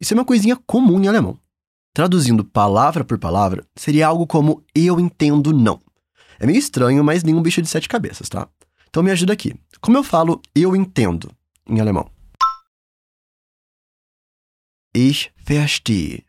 Isso 0.00 0.14
é 0.14 0.16
uma 0.16 0.24
coisinha 0.24 0.56
comum 0.56 0.98
em 0.98 1.06
alemão. 1.06 1.38
Traduzindo 1.92 2.42
palavra 2.42 3.04
por 3.04 3.18
palavra, 3.18 3.66
seria 3.76 4.06
algo 4.06 4.26
como 4.26 4.64
eu 4.74 4.98
entendo 4.98 5.52
não. 5.52 5.82
É 6.40 6.46
meio 6.46 6.58
estranho, 6.58 7.04
mas 7.04 7.22
nenhum 7.22 7.42
bicho 7.42 7.60
de 7.60 7.68
sete 7.68 7.86
cabeças, 7.88 8.26
tá? 8.30 8.48
Então 8.88 9.02
me 9.02 9.10
ajuda 9.10 9.34
aqui. 9.34 9.54
Como 9.82 9.98
eu 9.98 10.02
falo 10.02 10.40
eu 10.54 10.74
entendo 10.74 11.30
em 11.68 11.78
alemão? 11.78 12.10
Ich 14.94 15.30
verstehe. 15.36 16.24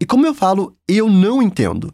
E 0.00 0.06
como 0.06 0.26
eu 0.26 0.34
falo 0.34 0.78
eu 0.86 1.08
não 1.08 1.42
entendo? 1.42 1.92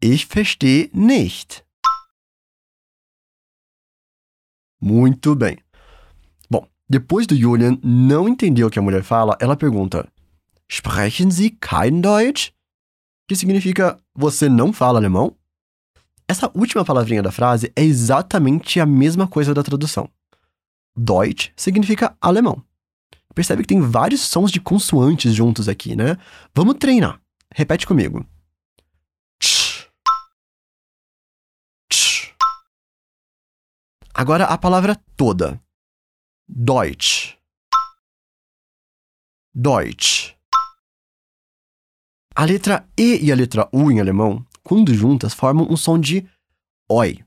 Ich 0.00 0.24
verstehe 0.26 0.88
nicht. 0.94 1.67
Muito 4.80 5.34
bem. 5.34 5.58
Bom, 6.50 6.66
depois 6.88 7.26
do 7.26 7.36
Julian 7.36 7.78
não 7.82 8.28
entender 8.28 8.64
o 8.64 8.70
que 8.70 8.78
a 8.78 8.82
mulher 8.82 9.02
fala, 9.02 9.36
ela 9.40 9.56
pergunta: 9.56 10.08
Sprechen 10.68 11.30
Sie 11.30 11.50
kein 11.50 12.00
Deutsch? 12.00 12.50
Que 13.26 13.36
significa 13.36 13.98
você 14.14 14.48
não 14.48 14.72
fala 14.72 14.98
alemão? 14.98 15.34
Essa 16.26 16.50
última 16.54 16.84
palavrinha 16.84 17.22
da 17.22 17.32
frase 17.32 17.72
é 17.74 17.82
exatamente 17.82 18.78
a 18.80 18.86
mesma 18.86 19.26
coisa 19.26 19.54
da 19.54 19.62
tradução. 19.62 20.08
Deutsch 20.96 21.50
significa 21.56 22.16
alemão. 22.20 22.62
Percebe 23.34 23.62
que 23.62 23.68
tem 23.68 23.80
vários 23.80 24.20
sons 24.20 24.50
de 24.50 24.60
consoantes 24.60 25.34
juntos 25.34 25.68
aqui, 25.68 25.94
né? 25.94 26.16
Vamos 26.54 26.74
treinar. 26.74 27.20
Repete 27.54 27.86
comigo. 27.86 28.26
Agora 34.18 34.46
a 34.46 34.58
palavra 34.58 34.96
toda. 35.16 35.62
Deutsch. 36.48 37.36
Deutsch. 39.54 40.34
A 42.34 42.44
letra 42.44 42.84
E 42.98 43.24
e 43.24 43.30
a 43.30 43.36
letra 43.36 43.68
U 43.72 43.92
em 43.92 44.00
alemão, 44.00 44.44
quando 44.64 44.92
juntas, 44.92 45.32
formam 45.32 45.68
um 45.70 45.76
som 45.76 46.00
de 46.00 46.28
oi. 46.90 47.24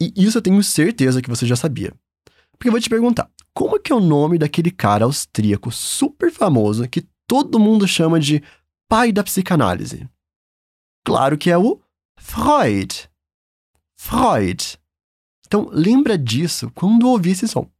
E 0.00 0.10
isso 0.16 0.38
eu 0.38 0.42
tenho 0.42 0.62
certeza 0.62 1.20
que 1.20 1.28
você 1.28 1.44
já 1.44 1.54
sabia. 1.54 1.92
Porque 2.52 2.68
eu 2.68 2.72
vou 2.72 2.80
te 2.80 2.88
perguntar, 2.88 3.30
como 3.52 3.78
que 3.78 3.92
é 3.92 3.94
o 3.94 4.00
nome 4.00 4.38
daquele 4.38 4.70
cara 4.70 5.04
austríaco 5.04 5.70
super 5.70 6.32
famoso 6.32 6.88
que 6.88 7.06
todo 7.28 7.60
mundo 7.60 7.86
chama 7.86 8.18
de 8.18 8.42
pai 8.88 9.12
da 9.12 9.22
psicanálise? 9.22 10.08
Claro 11.04 11.36
que 11.36 11.50
é 11.50 11.58
o 11.58 11.78
Freud. 12.18 13.06
Freud. 13.98 14.80
Então 15.52 15.68
lembra 15.70 16.16
disso 16.16 16.70
quando 16.74 17.06
ouvir 17.06 17.32
esse 17.32 17.46
som. 17.46 17.70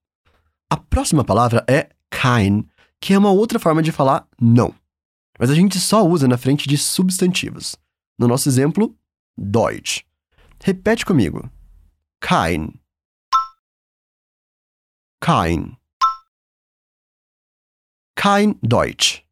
A 0.69 0.77
próxima 0.77 1.25
palavra 1.25 1.65
é 1.67 1.89
kein, 2.11 2.69
que 3.01 3.15
é 3.15 3.19
uma 3.19 3.31
outra 3.31 3.59
forma 3.59 3.83
de 3.83 3.91
falar 3.91 4.29
não. 4.39 4.75
Mas 5.39 5.49
a 5.49 5.55
gente 5.55 5.81
só 5.81 6.07
usa 6.07 6.29
na 6.29 6.37
frente 6.37 6.69
de 6.69 6.77
substantivos. 6.77 7.75
No 8.19 8.29
nosso 8.29 8.47
exemplo, 8.47 8.95
Deutsch. 9.39 10.03
Repete 10.63 11.07
comigo. 11.07 11.51
Kein. 12.21 12.79
Kein. 15.25 15.75
Kein 18.15 18.55
Deutsch. 18.63 19.23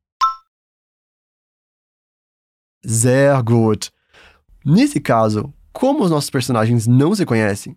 Sehr 2.82 3.42
gut. 3.42 3.92
Nesse 4.64 4.98
caso, 4.98 5.52
como 5.74 6.02
os 6.02 6.10
nossos 6.10 6.30
personagens 6.30 6.86
não 6.86 7.14
se 7.14 7.26
conhecem, 7.26 7.76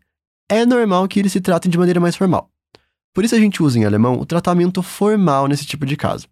é 0.53 0.65
normal 0.65 1.07
que 1.07 1.19
eles 1.19 1.31
se 1.31 1.41
tratem 1.41 1.72
de 1.72 1.77
maneira 1.77 2.00
mais 2.00 2.15
formal. 2.15 2.51
Por 3.13 3.24
isso 3.24 3.36
a 3.36 3.39
gente 3.39 3.62
usa 3.62 3.77
em 3.77 3.86
alemão 3.86 4.19
o 4.19 4.25
tratamento 4.25 4.81
formal 4.81 5.48
nesse 5.48 5.65
tipo 5.65 5.86
de 5.86 5.95
caso. 5.95 6.27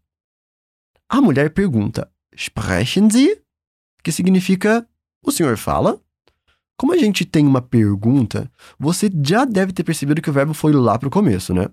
A 1.08 1.22
mulher 1.22 1.52
pergunta: 1.52 2.12
Sprechen 2.36 3.10
Sie? 3.10 3.42
Que 4.04 4.12
significa: 4.12 4.88
O 5.24 5.32
senhor 5.32 5.58
fala? 5.58 6.02
Como 6.78 6.94
a 6.94 6.98
gente 6.98 7.26
tem 7.26 7.46
uma 7.46 7.62
pergunta, 7.62 8.52
você 8.80 9.10
já 9.24 9.46
deve 9.46 9.72
ter 9.72 9.84
percebido 9.84 10.22
que 10.22 10.30
o 10.30 10.34
verbo 10.34 10.54
foi 10.54 10.74
lá 10.74 10.98
para 10.98 11.08
o 11.08 11.12
começo, 11.12 11.54
né? 11.54 11.68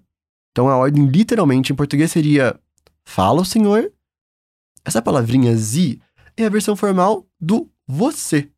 Então 0.53 0.69
a 0.69 0.77
ordem 0.77 1.07
literalmente 1.07 1.73
em 1.73 1.77
português 1.77 2.11
seria: 2.11 2.59
Fala 3.05 3.41
o 3.41 3.45
senhor? 3.45 3.91
Essa 4.85 5.01
palavrinha 5.01 5.57
Sie 5.57 6.01
é 6.37 6.45
a 6.45 6.51
versão 6.51 6.77
formal 6.77 7.27
do 7.41 7.71
você. 7.87 8.51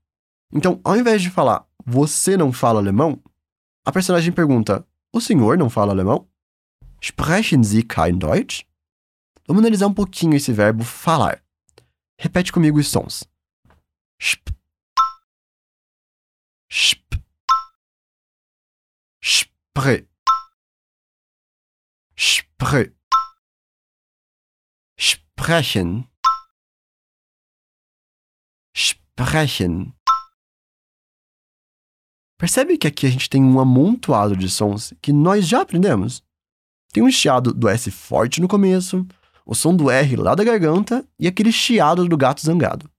Então, 0.53 0.81
ao 0.83 0.97
invés 0.97 1.23
de 1.23 1.31
falar 1.31 1.65
você 1.85 2.37
não 2.37 2.53
fala 2.53 2.81
alemão, 2.81 3.21
a 3.85 3.93
personagem 3.93 4.33
pergunta: 4.33 4.87
O 5.13 5.21
senhor 5.21 5.57
não 5.57 5.71
fala 5.71 5.93
alemão? 5.93 6.29
Sprechen 7.03 7.65
Sie 7.65 7.83
kein 7.83 8.19
Deutsch? 8.19 8.65
Vamos 9.47 9.63
analisar 9.63 9.87
um 9.87 9.95
pouquinho 9.95 10.37
esse 10.37 10.53
verbo 10.53 10.85
falar. 10.85 11.43
Repete 12.19 12.53
comigo 12.53 12.79
os 12.79 12.89
sons. 12.89 13.25
Sp. 14.21 14.53
Sp. 16.71 17.09
Spre. 19.23 20.09
Spre. 22.17 22.95
Sprechen. 24.99 26.07
Sprechen. 28.75 30.00
Percebe 32.41 32.79
que 32.79 32.87
aqui 32.87 33.05
a 33.05 33.11
gente 33.11 33.29
tem 33.29 33.45
um 33.45 33.61
amontoado 33.61 34.35
de 34.35 34.49
sons 34.49 34.95
que 35.03 35.13
nós 35.13 35.47
já 35.47 35.61
aprendemos? 35.61 36.25
Tem 36.91 37.03
um 37.03 37.11
chiado 37.11 37.53
do 37.53 37.69
S 37.69 37.91
forte 37.91 38.41
no 38.41 38.49
começo, 38.49 39.07
o 39.45 39.55
som 39.55 39.77
do 39.77 39.91
R 39.91 40.17
lá 40.17 40.35
da 40.35 40.43
garganta 40.43 41.07
e 41.19 41.29
aquele 41.29 41.53
chiado 41.53 42.09
do 42.09 42.17
gato 42.17 42.41
zangado. 42.41 42.91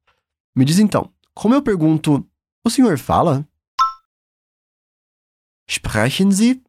Me 0.56 0.64
diz 0.64 0.78
então, 0.78 1.12
como 1.34 1.56
eu 1.56 1.62
pergunto, 1.64 2.24
o 2.64 2.70
senhor 2.70 3.00
fala? 3.00 3.44
Sprechen 5.68 6.32
Sie? 6.32 6.64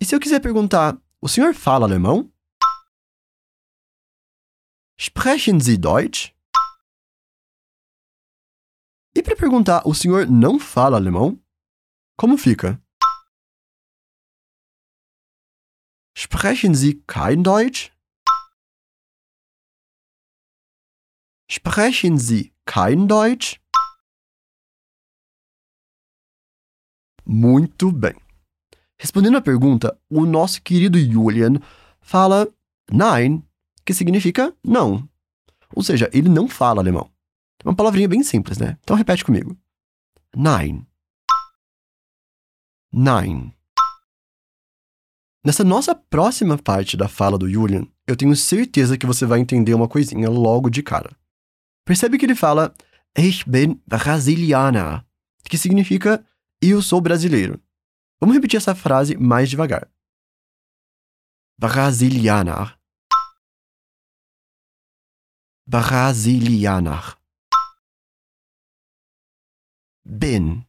E 0.00 0.06
se 0.06 0.14
eu 0.14 0.20
quiser 0.20 0.40
perguntar, 0.40 0.96
o 1.20 1.28
senhor 1.28 1.52
fala 1.52 1.84
alemão? 1.84 2.32
Sprechen 4.98 5.60
Sie 5.60 5.76
Deutsch? 5.76 6.34
E 9.16 9.22
para 9.22 9.34
perguntar, 9.34 9.80
o 9.86 9.94
senhor 9.94 10.26
não 10.26 10.60
fala 10.60 10.98
alemão? 10.98 11.42
Como 12.18 12.36
fica? 12.36 12.78
Sprechen 16.14 16.74
Sie 16.74 17.02
kein 17.08 17.42
Deutsch? 17.42 17.90
Sprechen 21.50 22.18
Sie 22.18 22.52
kein 22.66 23.06
Deutsch? 23.06 23.58
Muito 27.24 27.90
bem. 27.90 28.14
Respondendo 28.98 29.38
à 29.38 29.40
pergunta, 29.40 29.98
o 30.10 30.26
nosso 30.26 30.60
querido 30.60 30.98
Julian 30.98 31.54
fala 32.02 32.46
Nein, 32.92 33.42
que 33.82 33.94
significa 33.94 34.54
não. 34.62 35.08
Ou 35.74 35.82
seja, 35.82 36.10
ele 36.12 36.28
não 36.28 36.46
fala 36.46 36.82
alemão. 36.82 37.15
Uma 37.64 37.74
palavrinha 37.74 38.08
bem 38.08 38.22
simples, 38.22 38.58
né? 38.58 38.78
Então 38.82 38.96
repete 38.96 39.24
comigo. 39.24 39.56
Nein. 40.34 40.86
Nein. 42.92 43.54
Nessa 45.44 45.62
nossa 45.62 45.94
próxima 45.94 46.58
parte 46.58 46.96
da 46.96 47.08
fala 47.08 47.38
do 47.38 47.48
Julian, 47.48 47.86
eu 48.06 48.16
tenho 48.16 48.34
certeza 48.34 48.98
que 48.98 49.06
você 49.06 49.24
vai 49.24 49.38
entender 49.38 49.74
uma 49.74 49.88
coisinha 49.88 50.28
logo 50.28 50.68
de 50.68 50.82
cara. 50.82 51.16
Percebe 51.84 52.18
que 52.18 52.26
ele 52.26 52.34
fala 52.34 52.74
Ich 53.16 53.48
bin 53.48 53.80
Brasilianer, 53.86 55.04
que 55.44 55.56
significa 55.56 56.24
eu 56.60 56.82
sou 56.82 57.00
brasileiro. 57.00 57.60
Vamos 58.20 58.34
repetir 58.34 58.56
essa 58.56 58.74
frase 58.74 59.16
mais 59.16 59.48
devagar. 59.48 59.88
Brasilianer. 61.58 62.76
Brasilianer. 65.66 67.15
Bin. 70.08 70.64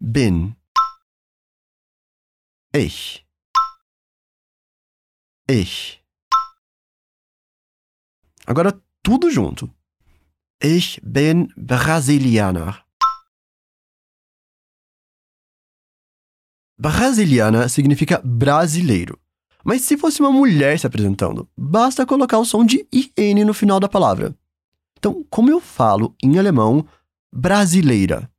Bin. 0.00 0.56
Ich. 2.74 3.26
Ich. 5.46 6.02
Agora 8.46 8.72
tudo 9.02 9.28
junto. 9.28 9.68
Ich 10.62 10.98
bin 11.02 11.52
Brasilianer. 11.56 12.86
Brasiliana 16.78 17.68
significa 17.68 18.22
brasileiro. 18.24 19.18
Mas 19.62 19.82
se 19.82 19.98
fosse 19.98 20.20
uma 20.20 20.32
mulher 20.32 20.78
se 20.78 20.86
apresentando, 20.86 21.46
basta 21.54 22.06
colocar 22.06 22.38
o 22.38 22.46
som 22.46 22.64
de 22.64 22.88
IN 22.90 23.44
no 23.44 23.52
final 23.52 23.78
da 23.78 23.90
palavra. 23.90 24.34
Então, 24.96 25.22
como 25.28 25.50
eu 25.50 25.60
falo 25.60 26.16
em 26.22 26.38
alemão 26.38 26.86
brasileira? 27.32 28.30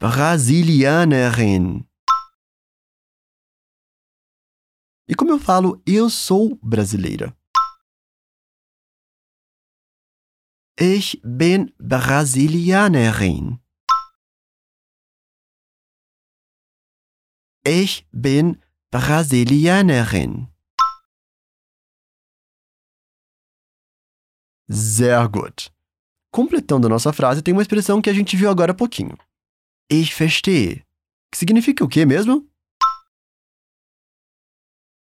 Brasilianerin. 0.00 1.86
E 5.08 5.14
como 5.14 5.32
eu 5.32 5.38
falo, 5.38 5.82
eu 5.86 6.08
sou 6.08 6.56
brasileira? 6.62 7.36
Ich 10.78 11.20
bin 11.22 11.72
Brasilianerin. 11.78 13.60
Ich 17.64 18.08
bin 18.12 18.60
Brasilianerin. 18.90 20.48
Sehr 24.68 25.28
gut. 25.28 25.73
Completando 26.34 26.88
a 26.88 26.90
nossa 26.90 27.12
frase, 27.12 27.42
tem 27.42 27.54
uma 27.54 27.62
expressão 27.62 28.02
que 28.02 28.10
a 28.10 28.12
gente 28.12 28.36
viu 28.36 28.50
agora 28.50 28.72
há 28.72 28.74
pouquinho. 28.74 29.16
Ich 29.88 30.12
verstehe. 30.18 30.82
Que 31.30 31.38
significa 31.38 31.84
o 31.84 31.88
quê 31.88 32.04
mesmo? 32.04 32.44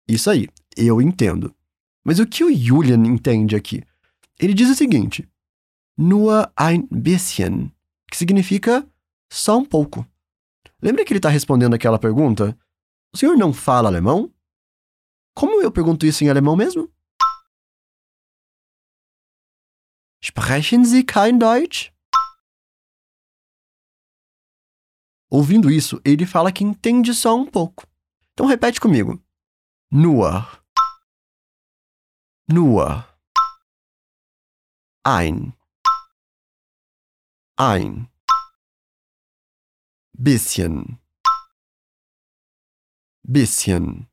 Isso 0.09 0.31
aí, 0.31 0.49
eu 0.75 1.03
entendo. 1.03 1.55
Mas 2.03 2.19
o 2.19 2.27
que 2.27 2.43
o 2.43 2.57
Julian 2.57 3.07
entende 3.07 3.55
aqui? 3.55 3.85
Ele 4.41 4.55
diz 4.55 4.71
o 4.71 4.75
seguinte: 4.75 5.29
nur 5.99 6.51
ein 6.57 6.89
bisschen, 6.91 7.71
que 8.11 8.17
significa 8.17 8.89
só 9.31 9.59
um 9.59 9.67
pouco. 9.67 10.07
Lembra 10.81 11.05
que 11.05 11.13
ele 11.13 11.19
está 11.19 11.29
respondendo 11.29 11.75
aquela 11.75 11.99
pergunta? 11.99 12.59
O 13.15 13.19
senhor 13.19 13.37
não 13.37 13.53
fala 13.53 13.91
alemão? 13.91 14.33
Como 15.35 15.61
eu 15.61 15.71
pergunto 15.71 16.07
isso 16.07 16.25
em 16.25 16.31
alemão 16.31 16.57
mesmo? 16.57 16.91
Sprechen 20.41 20.85
Sie 20.85 21.05
kein 21.05 21.41
Deutsch? 21.41 21.93
Ouvindo 25.29 25.69
isso, 25.69 26.01
ele 26.05 26.27
fala 26.27 26.53
que 26.53 26.63
entende 26.63 27.13
só 27.13 27.37
um 27.37 27.45
pouco. 27.45 27.85
Então 28.33 28.47
repete 28.47 28.81
comigo. 28.81 29.21
Nur. 29.91 30.63
Nur. 32.49 33.05
Ein. 35.05 35.53
Ein. 37.59 38.09
Bisschen. 40.17 40.99
Bisschen. 43.23 44.09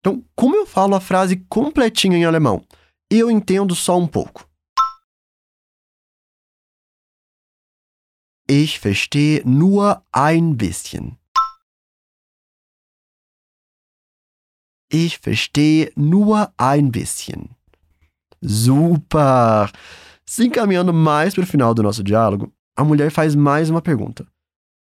Então, 0.00 0.22
como 0.34 0.56
eu 0.56 0.66
falo 0.66 0.96
a 0.96 1.00
frase 1.00 1.36
completinha 1.48 2.18
em 2.18 2.24
alemão? 2.24 2.66
Eu 3.10 3.30
entendo 3.30 3.74
só 3.74 3.98
um 3.98 4.06
pouco. 4.06 4.48
Ich 8.48 8.78
verstehe 8.78 9.42
nur 9.44 10.02
ein 10.12 10.56
bisschen. 10.56 11.18
Ich 14.92 15.18
verstehe 15.18 15.92
nur 15.96 16.52
ein 16.58 16.90
bisschen. 16.90 17.50
Super! 18.42 19.72
Se 20.26 20.44
encaminhando 20.46 20.92
mais 20.92 21.34
para 21.34 21.44
o 21.44 21.46
final 21.46 21.74
do 21.74 21.82
nosso 21.82 22.02
diálogo, 22.02 22.52
a 22.76 22.84
mulher 22.84 23.10
faz 23.10 23.34
mais 23.34 23.70
uma 23.70 23.80
pergunta. 23.80 24.26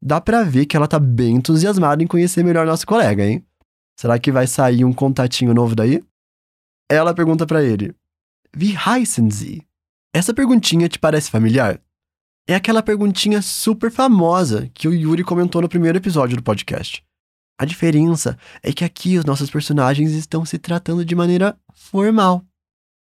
Dá 0.03 0.21
para 0.21 0.43
ver 0.43 0.65
que 0.67 0.77
ela 0.77 0.89
tá 0.89 0.99
bem 0.99 1.37
entusiasmada 1.37 2.03
em 2.03 2.07
conhecer 2.07 2.43
melhor 2.43 2.67
nosso 2.67 2.87
colega, 2.87 3.25
hein? 3.25 3.47
Será 3.99 4.19
que 4.19 4.33
vai 4.33 4.47
sair 4.47 4.85
um 4.85 4.93
contatinho 4.93 5.53
novo 5.53 5.75
daí? 5.75 6.03
Ela 6.91 7.15
pergunta 7.15 7.47
para 7.47 7.63
ele: 7.63 7.95
Wie 8.57 8.77
heißen 8.77 9.31
Sie? 9.31 9.67
Essa 10.13 10.35
perguntinha 10.35 10.89
te 10.89 10.99
parece 10.99 11.31
familiar? 11.31 11.81
É 12.49 12.55
aquela 12.55 12.83
perguntinha 12.83 13.41
super 13.43 13.91
famosa 13.91 14.69
que 14.75 14.89
o 14.89 14.93
Yuri 14.93 15.23
comentou 15.23 15.63
no 15.63 15.69
primeiro 15.69 15.99
episódio 15.99 16.37
do 16.37 16.43
podcast. 16.43 17.05
A 17.59 17.65
diferença 17.65 18.37
é 18.63 18.73
que 18.73 18.85
aqui 18.85 19.19
os 19.19 19.25
nossos 19.25 19.51
personagens 19.51 20.13
estão 20.13 20.45
se 20.45 20.59
tratando 20.59 21.05
de 21.05 21.15
maneira 21.15 21.57
formal. 21.75 22.45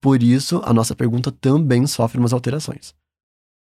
Por 0.01 0.23
isso, 0.23 0.61
a 0.63 0.73
nossa 0.73 0.95
pergunta 0.95 1.31
também 1.31 1.85
sofre 1.85 2.17
umas 2.19 2.33
alterações. 2.33 2.95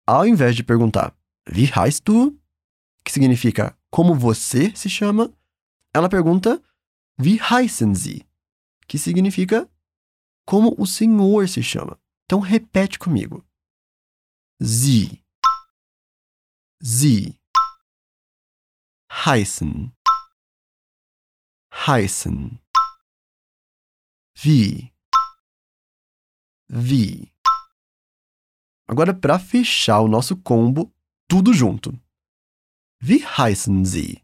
Ao 0.06 0.26
invés 0.26 0.56
de 0.56 0.62
perguntar 0.62 1.12
Wie 1.48 1.70
heißt 1.70 2.02
du? 2.04 2.36
que 3.04 3.12
significa 3.12 3.76
como 3.90 4.14
você 4.14 4.72
se 4.74 4.88
chama, 4.88 5.30
ela 5.92 6.08
pergunta 6.08 6.60
Wie 7.20 7.38
heißen 7.38 7.94
Sie? 7.94 8.24
que 8.86 8.98
significa 8.98 9.68
como 10.46 10.74
o 10.78 10.86
senhor 10.86 11.48
se 11.48 11.62
chama. 11.62 11.98
Então 12.24 12.40
repete 12.40 12.98
comigo. 12.98 13.44
Sie. 14.60 15.24
Sie. 16.80 17.40
Heißen. 19.10 19.92
Heißen. 21.72 22.60
Wie. 24.34 24.92
Wie. 26.68 27.32
Agora, 28.86 29.14
para 29.14 29.38
fechar 29.38 30.02
o 30.02 30.08
nosso 30.08 30.36
combo, 30.36 30.92
tudo 31.28 31.52
junto. 31.52 31.92
Wie 33.00 33.24
heißen 33.24 33.84
Sie? 33.84 34.22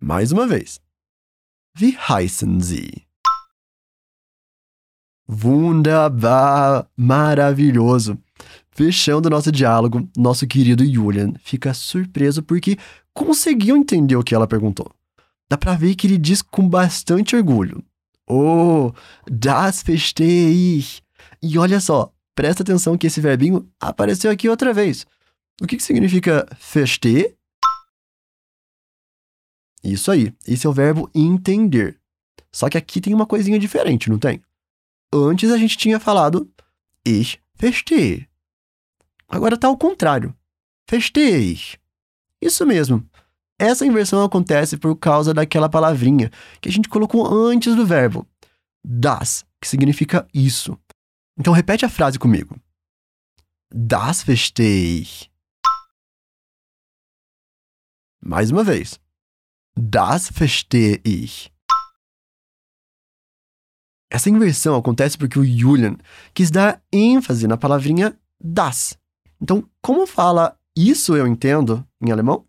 Mais 0.00 0.32
uma 0.32 0.46
vez. 0.46 0.80
Wie 1.74 1.96
heißen 1.96 2.60
Sie? 2.60 3.05
Wunderbar! 5.28 6.88
Maravilhoso! 6.96 8.18
Fechando 8.70 9.30
nosso 9.30 9.50
diálogo, 9.50 10.08
nosso 10.16 10.46
querido 10.46 10.84
Julian 10.84 11.32
fica 11.42 11.72
surpreso 11.72 12.42
porque 12.42 12.76
conseguiu 13.14 13.74
entender 13.76 14.16
o 14.16 14.22
que 14.22 14.34
ela 14.34 14.46
perguntou. 14.46 14.92
Dá 15.48 15.56
pra 15.56 15.74
ver 15.74 15.94
que 15.94 16.06
ele 16.06 16.18
diz 16.18 16.42
com 16.42 16.68
bastante 16.68 17.34
orgulho. 17.34 17.82
Oh, 18.28 18.92
das 19.30 19.82
ich. 19.88 21.02
E 21.42 21.58
olha 21.58 21.80
só, 21.80 22.12
presta 22.34 22.62
atenção 22.62 22.98
que 22.98 23.06
esse 23.06 23.20
verbinho 23.20 23.66
apareceu 23.80 24.30
aqui 24.30 24.48
outra 24.48 24.74
vez. 24.74 25.06
O 25.62 25.66
que, 25.66 25.76
que 25.76 25.82
significa 25.82 26.46
verstehen? 26.72 27.34
Isso 29.82 30.10
aí, 30.10 30.34
esse 30.46 30.66
é 30.66 30.70
o 30.70 30.72
verbo 30.72 31.08
entender. 31.14 31.98
Só 32.52 32.68
que 32.68 32.76
aqui 32.76 33.00
tem 33.00 33.14
uma 33.14 33.26
coisinha 33.26 33.58
diferente, 33.58 34.10
não 34.10 34.18
tem? 34.18 34.42
Antes 35.12 35.50
a 35.50 35.58
gente 35.58 35.76
tinha 35.76 36.00
falado 36.00 36.50
ich 37.06 37.38
verstehe. 37.54 38.28
Agora 39.28 39.56
tá 39.56 39.68
ao 39.68 39.78
contrário. 39.78 40.36
Verstehe. 40.90 41.78
Isso 42.42 42.66
mesmo. 42.66 43.08
Essa 43.58 43.86
inversão 43.86 44.22
acontece 44.24 44.76
por 44.76 44.96
causa 44.96 45.32
daquela 45.32 45.68
palavrinha 45.68 46.30
que 46.60 46.68
a 46.68 46.72
gente 46.72 46.88
colocou 46.88 47.26
antes 47.26 47.74
do 47.74 47.86
verbo, 47.86 48.26
das, 48.84 49.46
que 49.60 49.68
significa 49.68 50.28
isso. 50.34 50.78
Então 51.38 51.52
repete 51.52 51.84
a 51.84 51.88
frase 51.88 52.18
comigo. 52.18 52.60
Das 53.72 54.22
verstehe. 54.22 55.06
Mais 58.22 58.50
uma 58.50 58.64
vez. 58.64 59.00
Das 59.78 60.28
verstehe 60.28 61.00
ich. 61.04 61.52
Essa 64.10 64.30
inversão 64.30 64.76
acontece 64.76 65.18
porque 65.18 65.38
o 65.38 65.44
Julian 65.44 65.96
quis 66.32 66.50
dar 66.50 66.82
ênfase 66.92 67.46
na 67.46 67.56
palavrinha 67.56 68.16
das. 68.40 68.96
Então, 69.40 69.68
como 69.82 70.06
fala 70.06 70.56
isso 70.76 71.16
eu 71.16 71.26
entendo 71.26 71.86
em 72.00 72.12
alemão? 72.12 72.46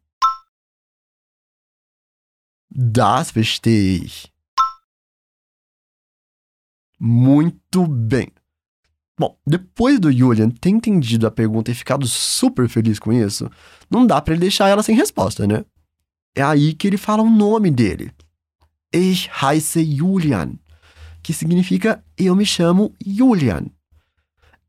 Das 2.70 3.32
verstehe 3.32 4.06
ich. 4.06 4.32
Muito 7.00 7.88
bem. 7.88 8.32
Bom, 9.20 9.36
depois 9.46 10.00
do 10.00 10.12
Julian 10.12 10.50
ter 10.50 10.70
entendido 10.70 11.26
a 11.26 11.32
pergunta 11.32 11.72
e 11.72 11.76
ficado 11.76 12.08
super 12.08 12.70
feliz 12.70 13.00
com 13.00 13.12
isso, 13.12 13.50
não 13.89 14.06
dá 14.06 14.22
para 14.22 14.34
ele 14.34 14.41
deixar 14.41 14.67
ela 14.67 14.84
sem 14.84 14.96
resposta, 14.96 15.48
né? 15.48 15.65
É 16.36 16.43
aí 16.43 16.76
que 16.76 16.86
ele 16.86 16.98
fala 16.98 17.24
o 17.24 17.30
nome 17.30 17.72
dele. 17.72 18.13
Ich 18.93 19.28
heiße 19.43 19.84
Julian, 19.96 20.60
que 21.28 21.34
significa 21.34 22.02
eu 22.18 22.34
me 22.34 22.46
chamo 22.46 22.96
Julian. 23.06 23.66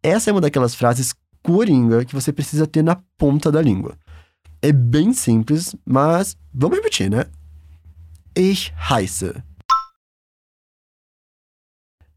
Essa 0.03 0.29
é 0.29 0.33
uma 0.33 0.41
daquelas 0.41 0.75
frases 0.75 1.15
coringa 1.41 2.05
que 2.05 2.13
você 2.13 2.33
precisa 2.33 2.67
ter 2.67 2.83
na 2.83 2.97
ponta 3.17 3.53
da 3.53 3.63
língua. 3.63 3.97
É 4.61 4.73
bem 4.73 5.13
simples, 5.13 5.77
mas 5.87 6.37
vamos 6.53 6.79
repetir, 6.79 7.09
né? 7.09 7.27
Ich 8.37 8.73
heiße. 8.91 9.41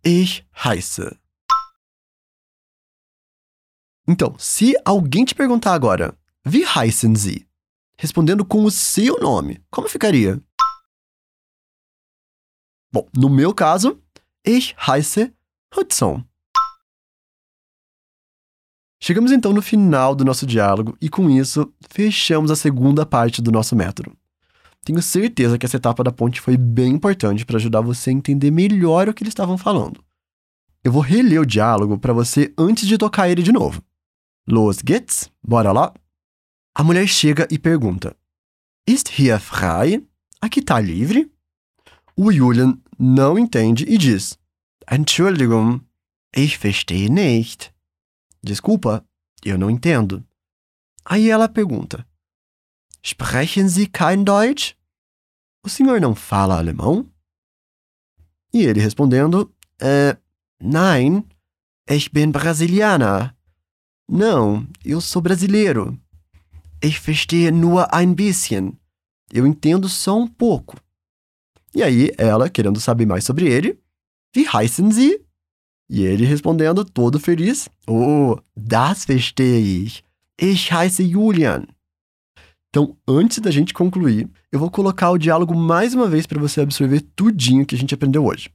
Ich 0.03 0.43
heiße. 0.55 1.15
Então, 4.07 4.35
se 4.39 4.73
alguém 4.83 5.23
te 5.23 5.35
perguntar 5.35 5.75
agora, 5.75 6.17
wie 6.43 6.65
heißen 6.65 7.15
Sie? 7.15 7.47
Respondendo 7.95 8.43
com 8.43 8.63
o 8.63 8.71
seu 8.71 9.19
nome, 9.19 9.63
como 9.69 9.87
ficaria? 9.87 10.41
Bom, 12.91 13.07
no 13.15 13.29
meu 13.29 13.53
caso, 13.53 14.01
ich 14.45 14.75
heiße 14.87 15.33
Hudson. 15.75 16.23
Chegamos 19.03 19.31
então 19.31 19.51
no 19.51 19.61
final 19.61 20.13
do 20.13 20.23
nosso 20.23 20.45
diálogo 20.45 20.95
e 21.01 21.09
com 21.09 21.29
isso 21.29 21.73
fechamos 21.89 22.51
a 22.51 22.55
segunda 22.55 23.05
parte 23.05 23.41
do 23.41 23.51
nosso 23.51 23.75
método. 23.75 24.15
Tenho 24.83 25.01
certeza 25.01 25.57
que 25.57 25.65
essa 25.65 25.77
etapa 25.77 26.03
da 26.03 26.11
ponte 26.11 26.41
foi 26.41 26.57
bem 26.57 26.93
importante 26.93 27.45
para 27.45 27.57
ajudar 27.57 27.81
você 27.81 28.09
a 28.09 28.13
entender 28.13 28.51
melhor 28.51 29.09
o 29.09 29.13
que 29.13 29.23
eles 29.23 29.31
estavam 29.31 29.57
falando. 29.57 30.03
Eu 30.83 30.91
vou 30.91 31.01
reler 31.01 31.41
o 31.41 31.45
diálogo 31.45 31.97
para 31.97 32.13
você 32.13 32.53
antes 32.57 32.87
de 32.87 32.97
tocar 32.97 33.29
ele 33.29 33.43
de 33.43 33.51
novo. 33.51 33.83
Los 34.47 34.77
geht's? 34.83 35.31
Bora 35.43 35.71
lá? 35.71 35.93
A 36.75 36.83
mulher 36.83 37.07
chega 37.07 37.47
e 37.51 37.59
pergunta: 37.59 38.15
Ist 38.87 39.19
hier 39.19 39.39
frei? 39.39 40.03
Aqui 40.39 40.61
tá 40.61 40.79
livre? 40.79 41.31
O 42.15 42.31
Julian 42.31 42.77
não 42.97 43.37
entende 43.37 43.85
e 43.87 43.97
diz: 43.97 44.37
Entschuldigung, 44.89 45.81
ich 46.35 46.57
verstehe 46.57 47.09
nicht. 47.09 47.73
Desculpa, 48.43 49.05
eu 49.43 49.57
não 49.57 49.69
entendo. 49.69 50.23
Aí 51.05 51.29
ela 51.29 51.49
pergunta: 51.49 52.05
Sprechen 53.03 53.67
Sie 53.67 53.87
kein 53.87 54.23
Deutsch? 54.23 54.75
O 55.63 55.69
senhor 55.69 55.99
não 55.99 56.15
fala 56.15 56.57
alemão? 56.57 57.09
E 58.53 58.63
ele 58.63 58.79
respondendo: 58.79 59.53
äh, 59.79 60.17
Nein, 60.59 61.25
ich 61.89 62.11
bin 62.11 62.31
Brasilianer. 62.31 63.35
Não, 64.07 64.67
eu 64.83 64.99
sou 64.99 65.21
brasileiro. 65.21 65.97
Ich 66.83 66.99
verstehe 66.99 67.51
nur 67.51 67.87
ein 67.93 68.13
bisschen. 68.13 68.77
Eu 69.31 69.47
entendo 69.47 69.87
só 69.87 70.17
um 70.17 70.27
pouco. 70.27 70.75
E 71.73 71.81
aí, 71.81 72.11
ela, 72.17 72.49
querendo 72.49 72.79
saber 72.79 73.05
mais 73.05 73.23
sobre 73.23 73.47
ele, 73.47 73.79
wie 74.35 74.45
heißen 74.45 74.91
Sie? 74.91 75.21
E 75.89 76.03
ele 76.03 76.25
respondendo, 76.25 76.85
todo 76.85 77.19
feliz, 77.19 77.69
Oh, 77.87 78.37
das 78.55 79.05
verstehe 79.05 79.85
ich. 79.85 80.03
Ich 80.39 80.71
heiße 80.71 81.03
Julian. 81.03 81.67
Então, 82.69 82.95
antes 83.07 83.39
da 83.39 83.51
gente 83.51 83.73
concluir, 83.73 84.29
eu 84.51 84.57
vou 84.59 84.71
colocar 84.71 85.11
o 85.11 85.17
diálogo 85.17 85.53
mais 85.53 85.93
uma 85.93 86.07
vez 86.07 86.25
para 86.25 86.39
você 86.39 86.61
absorver 86.61 87.01
tudinho 87.15 87.65
que 87.65 87.75
a 87.75 87.77
gente 87.77 87.93
aprendeu 87.93 88.25
hoje. 88.25 88.49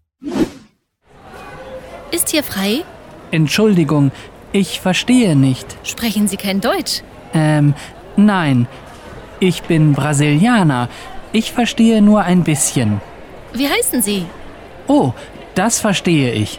Ist 2.11 2.31
hier 2.31 2.42
frei? 2.42 2.85
Entschuldigung, 3.31 4.11
ich 4.52 4.81
verstehe 4.81 5.35
nicht. 5.35 5.66
Sprechen 5.85 6.29
Sie 6.29 6.38
kein 6.38 6.61
Deutsch? 6.61 7.02
Ähm, 7.35 7.74
nein. 8.16 8.66
Ich 9.38 9.62
bin 9.64 9.92
Brasilianer. 9.92 10.88
Ich 11.38 11.53
verstehe 11.53 12.01
nur 12.01 12.22
ein 12.22 12.42
bisschen. 12.44 12.99
Wie 13.53 13.68
heißen 13.68 14.01
Sie? 14.01 14.25
Oh, 14.88 15.12
das 15.55 15.79
verstehe 15.79 16.33
ich. 16.33 16.59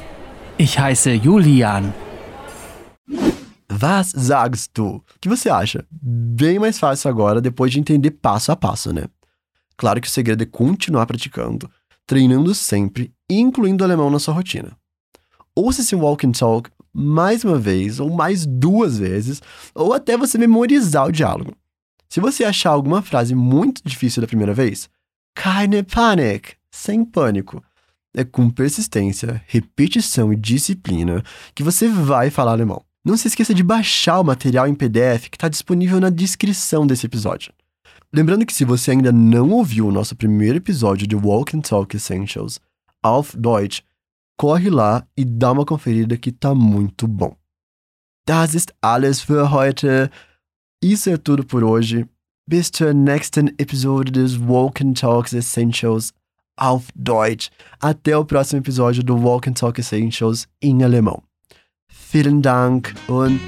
Ich 0.56 0.78
heiße 0.78 1.13
Julian. 1.13 1.96
Was 3.68 4.12
sagst 4.12 4.78
du? 4.78 4.98
O 4.98 5.04
que 5.20 5.30
você 5.30 5.50
acha? 5.50 5.84
Bem 5.90 6.60
mais 6.60 6.78
fácil 6.78 7.10
agora, 7.10 7.42
depois 7.42 7.72
de 7.72 7.80
entender 7.80 8.12
passo 8.12 8.52
a 8.52 8.56
passo, 8.56 8.94
né? 8.94 9.06
Claro 9.76 10.00
que 10.00 10.08
o 10.08 10.12
segredo 10.12 10.44
é 10.44 10.46
continuar 10.46 11.08
praticando, 11.08 11.68
treinando 12.06 12.54
sempre, 12.54 13.12
incluindo 13.28 13.84
o 13.84 13.88
alemão 13.88 14.12
na 14.12 14.20
sua 14.20 14.36
rotina. 14.36 14.78
Ouça 15.56 15.82
esse 15.82 15.96
walk 15.96 16.28
and 16.28 16.34
talk 16.34 16.70
mais 16.94 17.44
uma 17.44 17.58
vez, 17.58 18.00
ou 18.00 18.12
mais 18.12 18.46
duas 18.46 19.00
vezes, 19.00 19.42
ou 19.74 19.92
até 19.92 20.16
você 20.16 20.38
memorizar 20.38 21.08
o 21.08 21.12
diálogo. 21.12 21.56
Se 22.10 22.20
você 22.20 22.43
achar 22.43 22.72
alguma 22.72 23.02
frase 23.02 23.36
muito 23.36 23.82
difícil 23.84 24.22
da 24.22 24.28
primeira 24.28 24.54
vez, 24.54 24.89
keine 25.36 25.84
Panik, 25.84 26.56
sem 26.72 27.04
pânico. 27.04 27.63
É 28.15 28.24
com 28.24 28.50
persistência, 28.50 29.43
repetição 29.48 30.34
e 30.34 30.36
disciplina 30.36 31.24
que 31.54 31.63
você 31.63 31.88
vai 31.88 32.30
falar 32.30 32.54
alemão. 32.54 32.84
Não 33.06 33.15
se 33.15 33.28
esqueça 33.28 33.54
de 33.54 33.63
baixar 33.63 34.20
o 34.20 34.24
material 34.24 34.67
em 34.67 34.74
PDF 34.74 35.30
que 35.30 35.38
está 35.38 35.48
disponível 35.48 36.00
na 36.00 36.10
descrição 36.10 36.88
desse 36.88 37.06
episódio. 37.06 37.54
Lembrando 38.12 38.46
que 38.46 38.54
se 38.54 38.65
você 38.65 38.91
ainda 38.91 39.12
não 39.12 39.52
ouviu 39.52 39.88
o 39.88 39.91
nosso 39.91 40.15
primeiro 40.15 40.58
episódio 40.58 41.06
de 41.06 41.15
Walk 41.15 41.56
and 41.56 41.62
Talk 41.62 41.96
Essentials, 41.96 42.60
auf 43.04 43.38
Deutsch, 43.38 43.82
corre 44.38 44.70
lá 44.70 45.06
e 45.15 45.24
dá 45.24 45.52
uma 45.52 45.65
conferida 45.65 46.17
que 46.17 46.32
tá 46.32 46.56
muito 46.56 47.08
bom. 47.08 47.36
Das 48.26 48.54
ist 48.56 48.74
alles 48.82 49.22
für 49.22 49.52
heute. 49.52 50.12
Isso 50.82 51.10
é 51.10 51.18
tudo 51.18 51.44
por 51.44 51.63
hoje. 51.63 52.06
Bis 52.48 52.70
zur 52.74 52.94
nächsten 52.94 53.48
Episode 53.58 54.12
des 54.12 54.38
Walk 54.38 54.84
and 54.84 54.94
Talks 54.94 55.34
Essentials 55.34 56.13
auf 56.56 56.88
Deutsch. 56.96 57.50
Até 57.80 58.16
o 58.16 58.24
próximo 58.24 58.62
episódio 58.62 59.04
do 59.04 59.16
Walk 59.16 59.50
and 59.50 59.54
Talk 59.54 59.80
Essentials 59.80 60.48
em 60.62 60.84
alemão. 60.84 61.24
Vielen 61.90 62.42
Dank 62.42 62.94
und 63.10 63.40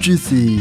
tschüssi. 0.00 0.58